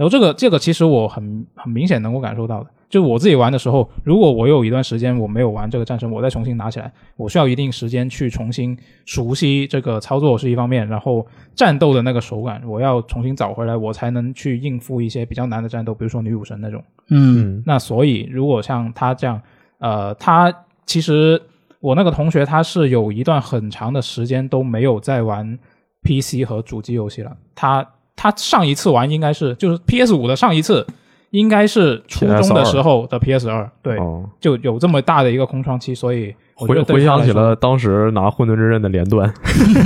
[0.03, 8.76] 然后这个这个其实我很很明显能够感受到的，就是我自己玩的时候，如果我有一段时间我没有玩这个战神，我再重新拿起来，我需要一定时间去重新
[9.07, 11.24] 熟悉这个操作是一方面，然后
[11.55, 16.82] 战斗的那个手感我要重新找回来，我才能去应付一些比较难的战斗，比如说女武神那种。
[17.11, 19.40] 嗯嗯那所以如果像他这样，
[19.78, 20.53] 呃，他
[20.84, 21.40] 其实
[21.78, 25.57] 我那个同学他是有一段很长的时间都没有在玩
[26.03, 27.36] PC 和主机游戏了。
[27.55, 30.86] 他他上一次玩应该是就是 PS 五的上一次，
[31.30, 39.32] 应该是初中的时候的 PS 二，对，哦，就有这么大的一个空窗期，所以我觉回得对回想起说了当时拿混沌之刃的连段，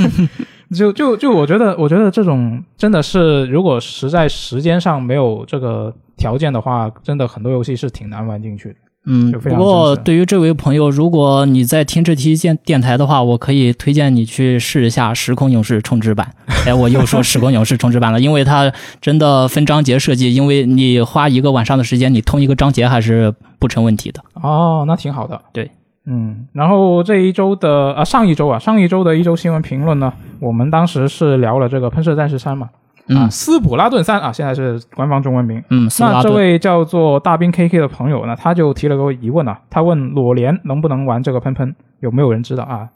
[0.75, 8.77] 就就就我觉得，我觉得这种真的是，如果实在时间上没有这个条件的话，真的很多游戏是挺难玩进去的。
[9.09, 16.29] 嗯，不过对于这位朋友，如果你在听这期电电台的话，我可以推荐你去试一下《时空勇士》充值版。
[16.67, 24.21] 哎，我又说《时空勇士》充值版了，因为它真的分章节设计，因为你花一个晚上的时间，你通一个章节还是不成问题的。
[24.35, 25.41] 哦，那挺好的。
[25.53, 25.71] 对，
[26.07, 32.71] 嗯，然后这一周的啊，上一周啊，上一周的一周新闻评论呢，我们当时是聊了这个《喷射战士三》嘛，
[33.09, 35.63] 啊，嗯斯普拉顿三啊，现在是官方中文名。
[35.71, 36.23] 嗯，那。
[36.23, 42.89] 这位叫做大兵 KK 的朋友呢，他就提了个疑问啊，他问裸联能不能玩这个喷喷，有没有人知道啊？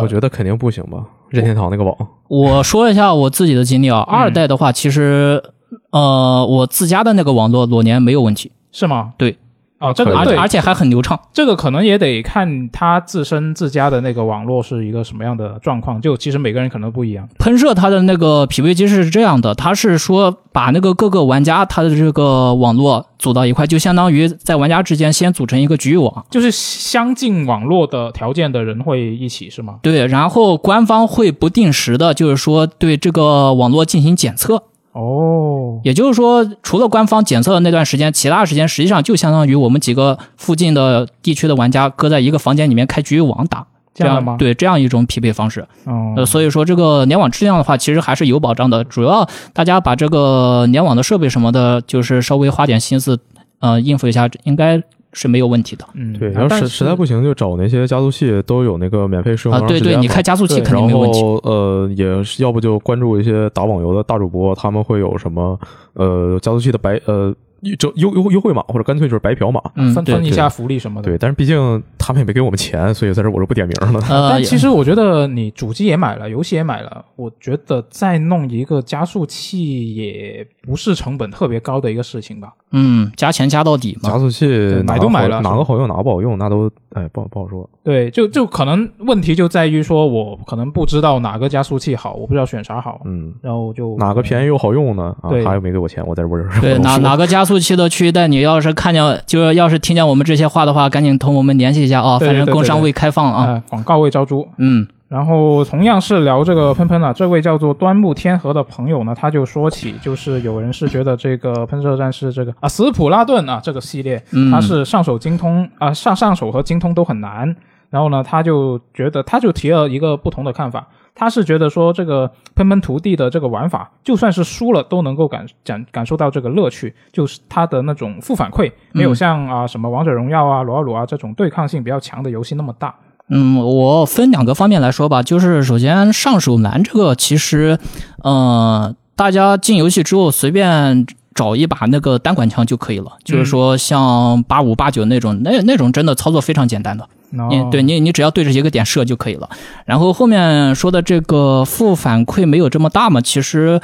[0.00, 1.04] 我觉得肯定不行吧？
[1.28, 1.96] 任天堂那个网，
[2.28, 5.42] 我说一下我自己的经历啊，二代的话，其实
[5.90, 9.12] 呃，我自家的那个网络裸联没有问题，是吗？
[9.16, 9.36] 对。
[9.80, 11.18] 哦，这个对，而而且还很流畅。
[11.32, 17.26] 这个可能也得看他自身自家的那个网络是一个什么样的状况，就其实每个人可能不一样。
[17.38, 26.26] 喷射它的那个匹配机制是这样的，它是说把那个各个玩家他的这个网络组到一块，就相当于在玩家之间先组成一个局域网。
[26.30, 29.76] 就是相近网络的条件的人会一起是吗？
[29.82, 34.64] 对，然后官方会不定时的，就是说对这个网络进行检测。
[34.92, 43.64] 哦，也就是说，除了官方检测的那段时间，其他时间实际上就相当于我们几个附近的地区的玩家搁在一个房间里面开局域网打，
[43.94, 45.60] 这样吗？，对这样一种匹配方式。
[45.84, 48.82] 哦，呃，所以说这个联网质量的话，其实还是有保障的。
[48.82, 53.20] 主要大家把这个联网的设备什么的，就是稍微花点心思，
[53.60, 54.82] 呃，应付一下，应该
[55.12, 55.84] 是没有问题的。
[55.94, 61.20] 嗯，对，要实实在不行就找那些加速器都有那个免费试用啊，对对，你开加速器肯定没有问题。
[61.20, 65.58] 后呃，也是要不就关注一些打网游的大主播，他们会有什么
[65.94, 67.34] 呃加速器的白呃
[67.78, 69.60] 这优优优惠码，或者干脆就是白嫖码。
[69.94, 71.10] 分分一下福利什么的。
[71.10, 74.00] 对，但是毕竟他们也没给我们钱，所以在这我就不点名了。
[74.08, 82.54] 呃，但其实我觉得你主机也买了，游戏也买了，我觉得再弄一个加速器也不是成本特别高的一个事情吧。
[82.72, 84.08] 嗯，加钱加到底嘛。
[84.08, 84.46] 加速器
[84.86, 87.68] 买都买了哪个好用哪个不好用，那都哎不好不好说。
[87.82, 95.14] 对，就就可能问题就在于说我可能不知道哪个加速器好，我不知道选啥好，嗯，然后就哪个便宜又好用呢？
[95.22, 103.46] 啊，他又没给我钱，我在这不是对，哪哪个加速器的区域带，你要是看见，就是要是听见我们这些话的话，赶紧同我们联系一下啊，反正工商未开放啊。
[103.46, 104.46] 呃广告未招租。
[104.58, 117.56] 嗯然后同样是聊这个喷喷啊，这位叫做端木天河的朋友呢，他就说起，就是有人是觉得这个喷射战士这个啊斯普拉顿啊这个系列，嗯，它是上手精通啊上上手和精通都很难。
[117.90, 132.94] 然后呢，他就觉得他就提了一个不同的看法，他是觉得说这个喷喷徒弟的这个玩法，就算是输了都能够感感感受到这个乐趣，就是他的那种负反馈没有嗯像啊什么王者荣耀啊、撸啊撸啊这种对抗性比较强的游戏那么大。
[133.30, 137.78] 嗯，我分两个方面来说吧，就是首先上手难这个，其实，
[138.22, 147.06] 呃，大家进游戏之后随便找一把那个单管枪就可以了，就是说像八五八九那种，那那种真的操作非常简单的。
[147.30, 149.48] 你哦对你，你只要对着一个点射就可以了。
[149.84, 153.80] 然后后面说的这个负反馈没有这么大嘛，其实，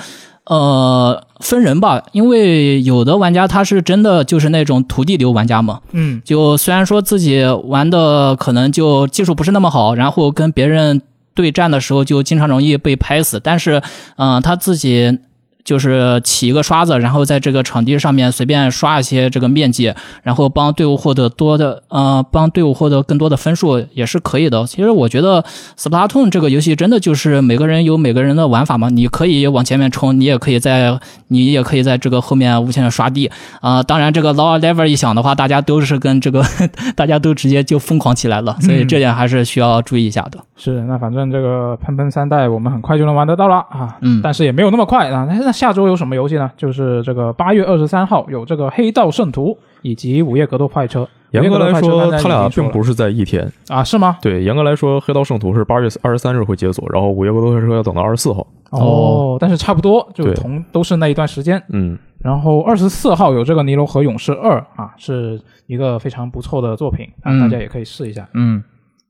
[0.47, 6.23] 呃，分人吧，因为有的玩家他是真的就是那种土地流玩家嘛，嗯。
[6.24, 11.02] 就虽然说自己玩的可能就技术不是那么好，然后跟别人
[11.35, 13.82] 对战的时候就经常容易被拍死，但是，
[14.16, 15.18] 嗯、他自己
[15.66, 24.64] 就是起一个刷子，然后在这个场地上面随便刷一些这个面积，然后帮队伍获得多的呃，帮队伍获得更多的分数也是可以的。
[24.66, 25.44] 其实我觉得
[25.76, 30.98] Splatoon 这个游戏真的就是每个人有每个人的玩法嘛，你可以往前面冲，你也可以在
[31.28, 33.28] 你也可以在这个后面无限的刷地
[33.60, 36.44] 啊、当然这个 lower level 一响的话，大家都是跟这个
[36.94, 40.38] 大家都直接就疯狂起来了，所以这点还是需要注意一下的。
[40.56, 45.26] 是，那反正这个喷喷三代我们很快就能玩得到了啊，嗯但是也没有那么快啊。
[45.28, 46.51] 那那下周有什么游戏呢？
[46.57, 51.09] 就是这个八月二十三号有这个黑道圣徒以及午夜格斗快车。
[51.33, 53.51] 严格来说，他俩并不是在一天。
[53.69, 54.16] 啊，是吗？
[54.23, 58.47] 对，严格来说，《黑道圣徒》是八月二十三日会解锁，然后《午夜格斗快车》要等到二十四号。
[58.70, 61.61] 哦，但是差不多，就同都是那一段时间。
[61.70, 68.27] 嗯，然后二十四号有这个《尼罗河勇士二》啊，是一个非常不错的作品啊，嗯大家也可以试一下。
[68.33, 68.62] 嗯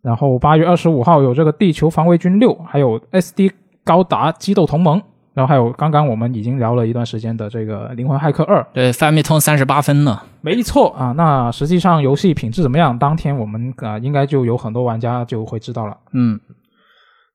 [0.03, 3.51] 然后八月二十五号有这个《地球防卫军六》，还有 SD
[3.85, 5.01] 高达激斗同盟，
[5.37, 8.63] 然后还有刚刚我们已经聊了一段时间的这个《灵魂骇客二》。
[8.73, 10.19] 对，Famicom 三十八分呢。
[10.41, 12.99] 没错啊，那实际上游戏品质怎么样？
[12.99, 15.95] 当天我们啊、应该就有很多玩家就会知道了。
[16.13, 16.41] 嗯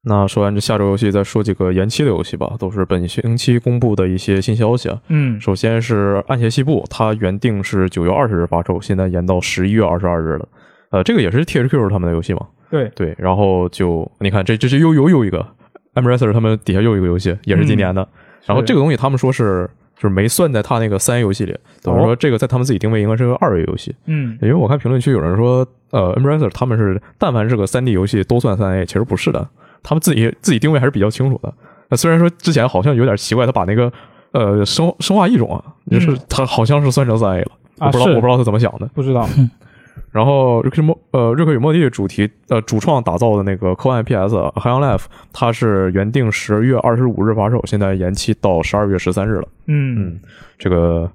[0.04, 5.00] 那说完这下周游戏，再说几个延期的游戏吧，都是本星期公布的一些新消息啊。
[5.10, 10.48] 嗯，首先是《暗邪西部》，它原定是九月二十日发售，现在延到十一月二十二日了。
[10.90, 12.48] 呃，这个也是 THQ 他们的游戏嘛？
[12.72, 15.46] 对，对，然后就你看，这这是又又又一个
[15.96, 18.08] Embracer 他们底下又一个游戏，也是今年的。
[18.46, 23.96] 然后这个东西他们说是就是没算在他那个三 A 游戏里，等于说这个在他们自己定位应该是个二 A 游戏。
[24.06, 29.48] 嗯，因为我看评论区有人说，呃，Embracer 他们是但凡是个三 D 游戏都算三 A，其实不是的，
[29.84, 31.54] 他们自己自己定位还是比较清楚的。
[31.90, 33.92] 那虽然说之前好像有点奇怪，他把那个
[34.32, 38.90] 呃生生化异种啊，就是他好像是算成三 A 了，我不知道我不知道他怎么想的。
[38.96, 39.28] 不知道。
[40.12, 44.98] 然后瑞克莫呃瑞克与莫蒂主题呃主创打造的那个科幻 PS《海洋 Life》，
[45.32, 49.48] 它是原定十月二十五日发售，现在延期到十二月十三日了。
[49.68, 50.20] 嗯嗯，
[50.58, 51.10] 这个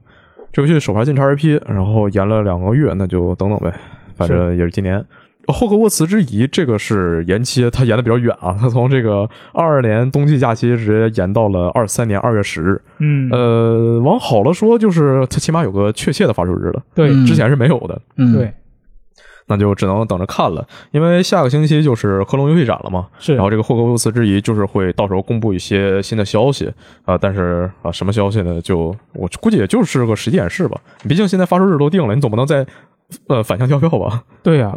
[0.52, 3.72] 这游戏首发进 XRP，然后延了两个月，那就等等呗，
[4.16, 5.04] 反正也是今年。
[5.48, 12.82] 霍格沃茨之遗这个是延期，它延的比较远啊，它从这个二二年冬季假期直接延到了二三年二月十日。
[12.98, 18.00] 嗯，呃，往好了说，就是它起码有个确切的发售日了，对嗯之前是没有的。
[18.16, 18.52] 嗯，对，
[19.46, 23.06] 那就只能等着看了，因为下个星期就是科隆游戏展了嘛。
[23.18, 23.34] 是。
[23.34, 26.72] 然后这个霍格沃茨之遗就是会到时候公布一些新的消息
[27.04, 28.60] 啊、但是啊什么消息呢？
[28.60, 30.80] 就我估计也就是个实际演示吧。
[31.08, 32.66] 毕竟现在发售日都定了，你总不能再
[33.28, 34.24] 呃反向跳票吧？
[34.42, 34.76] 对呀、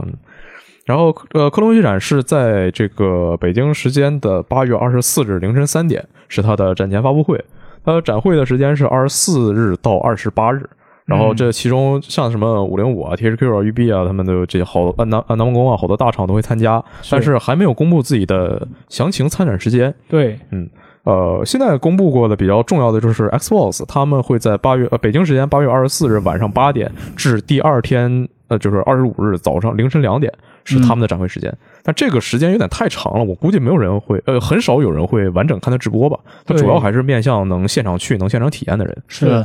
[0.85, 7.43] 然后呃，科隆游戏展是在这个北京时间的八月二十四日凌晨三点是它的展前发布会，
[7.83, 10.69] 它的展会的时间是二十四日到二十八日。
[11.09, 19.93] 然后这其中像什么五零五啊、THQ 啊、育碧啊，他们的这些好呃南呃南梦宫啊，好多大厂都会参加，但是还没有公布自己的详情参展时间。
[20.07, 20.69] 对，嗯
[21.03, 30.31] 呃，现在公布过的比较重要的就是 Xbox，他们会在八月呃北京时间八月二十四日晚上八点至第二天呃就是二十五日早上凌晨两点
[30.65, 31.51] 是他们的展会时间。
[31.81, 36.19] 但这个时间有点太长了，我估计没有人会呃很少有人会完整看他直播吧。
[36.45, 38.95] 他主要还是面向能现场去、能现场体验的人。
[39.07, 39.43] 是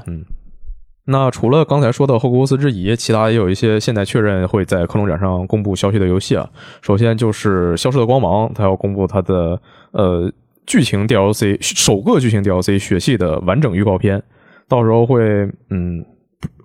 [1.06, 6.48] 那除了刚才说的霍格沃茨之遗，其他也有一些现在确认会在科隆展上公布消息的游戏啊。
[6.80, 9.60] 首先就是《消失的光芒》，它要公布它的
[9.92, 10.32] 呃
[10.66, 14.22] 剧情 DLC 首个剧情 DLC《血系》的完整预告片，
[14.66, 16.02] 到时候会嗯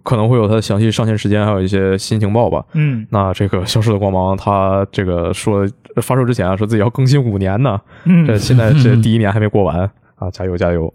[0.04, 2.64] 可能会有它的详细上线时间，还有一些新情报吧。
[2.74, 5.68] 嗯那这个《消失的光芒》，它这个说
[6.02, 9.80] 发售之前啊，说自己要更新五年呢，嗯，这现在 这第一年还没过完
[10.16, 10.92] 啊，加油加油！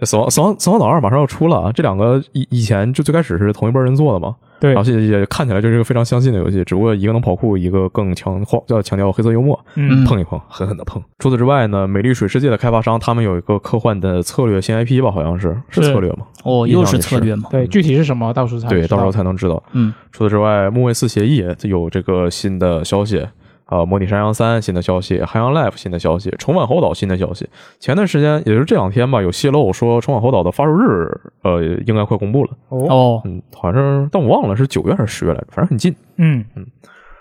[0.00, 11.02] 这死亡死亡死亡岛二马上要出了啊，这两个以以前就最开始是同一波人做的嘛，对然后，现在也看起来就是一个非常相近的游戏，只不过一个能跑酷，一个更强化要强调黑色幽默，嗯碰一碰，狠狠的碰。
[11.18, 16.24] 除此之外呢，美丽水世界的开发商他们有一个科幻的策略新 IP 吧，好像是是是策略吗？
[16.44, 17.48] 哦，又是策略吗？
[17.50, 19.62] 对，具体是什么，到时候才对，知道到时候才能知道。
[19.72, 23.24] 嗯除此之外，木卫四协议有这个新的消息，
[23.70, 27.48] 啊，模拟山羊三新的消息，海洋 Life 新的消息，重返猴岛新的消息。
[27.78, 31.08] 前段时间，也就是这两天吧，有泄露说重返猴岛的发售日，
[31.42, 32.50] 呃，应该快公布了。
[32.68, 35.94] 哦，哦嗯，好像是，但我忘了是九月还是十月来着，反正很近。
[36.16, 36.44] 嗯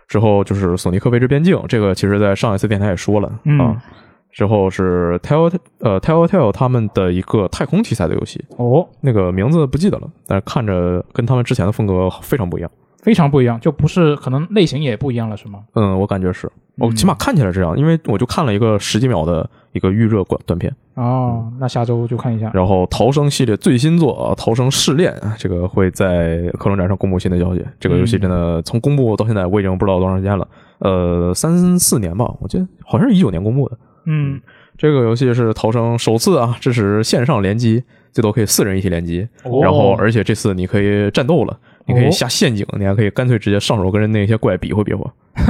[0.07, 3.83] 之后就是索尼克未知边境，这个其实在上一次电台也说了、嗯啊。
[4.31, 12.71] 之后是 Tell 呃 Telltale 他们的一个太空题材的游戏，哦，那个名字不记得了，但是看着跟他们之前的风格非常不一样。
[13.01, 15.59] 非常不一样，就不是可能类型也不一样了，是吗？
[15.73, 22.51] 嗯，我感觉是，我嗯起码看起来这样，因为我就看了一个十几秒的一个预热短短片，哦，那下周就看一下。
[22.53, 27.65] 然后逃生系列最新作《逃生试炼》啊这个会在科隆展上公布新的消息。
[27.79, 30.47] 这个游戏真的从公布到现在，我已经不知道多长时间了，
[30.79, 33.77] 呃，三四年吧，我记得好像是一九年公布的。
[34.05, 34.41] 嗯，
[34.77, 41.57] 这个游戏是逃生首次啊支持线上联机，最多可以四人一起联机，哦然后而且这次你可以战斗了，
[41.89, 45.11] 你可以哦下陷阱，你还可以干脆直接上手跟人那些怪比划比划。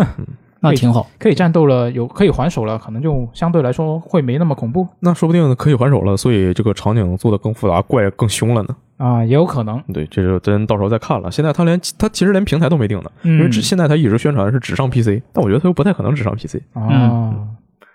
[0.62, 1.08] 那挺好。
[1.18, 8.76] 可以战斗了，有可以还手了，可能就相对来说会没那么恐怖那说不定可以还手了，所以这个场景做的更复杂，怪更凶了呢。
[8.98, 9.82] 啊，也有可能。
[9.94, 11.32] 对，这就真到时候再看了。
[11.32, 16.58] 现在他连他其实连平台都没定呢，因为嗯只现在他一直宣传是只上 PC，但我觉得他又不太可能只上 PC。
[16.74, 17.34] 啊，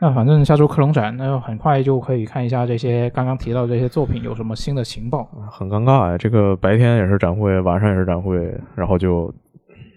[0.01, 5.29] 那反正下周克隆展，那很快就可以看一下这些刚刚提到的这些作品有什么新的情报。
[5.51, 9.33] 很尴尬呀，这个白天也是展会，晚上也是展会，然后就，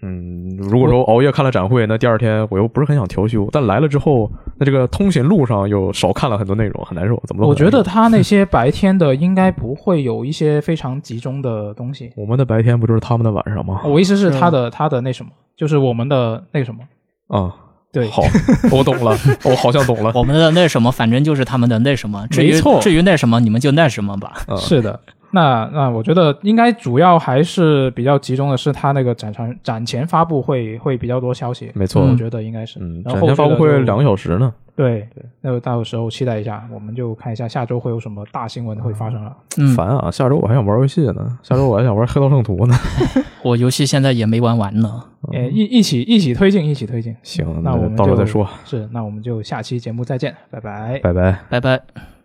[0.04, 7.22] 嗯，如果说熬夜看了展会，那第二天我又不是很想调休，但来了之后，那这个通勤路上又少看了很多内容，很难受。
[7.26, 12.14] 怎么都我觉得他那些白天的应该不会有一些非常集中的东西。
[12.16, 13.82] 我们的白天不就是他们的晚上吗？
[13.84, 16.82] 我意思是他的他的那什么，就是我们的那个什么，
[17.28, 17.54] 啊、
[17.92, 18.24] 对，好，
[18.72, 20.12] 我懂了，我好像懂了。
[20.14, 22.28] 我们的那什么，反正就是他们的那什么。
[22.30, 24.34] 至于没错至于那什么，你们就那什么吧。
[24.48, 25.00] 嗯，是的。
[25.32, 32.02] 那那我觉得应该主要还是比较集中的是他那个展场展前发布会会比较多消息，没错。
[32.02, 32.80] 我觉得应该是。
[32.80, 34.54] 嗯，然后展前发布会两个小小时呢。
[34.76, 39.36] 对对，那就到时候期待一下，我们就看一下下周会有什么大新闻会发生了。
[39.58, 40.12] 嗯，烦啊！
[40.12, 42.76] 下周我还想玩游戏呢，下周我还想玩《黑道圣徒》呢。
[43.44, 45.04] 我游戏现在也没玩完呢。
[45.34, 47.16] 诶， 一一起一起推进，一起推进。
[47.24, 51.00] 行，那我们就到时候再说，是，那我们就下期节目再见，拜拜。
[51.02, 51.40] 拜拜。
[51.50, 52.17] 拜拜。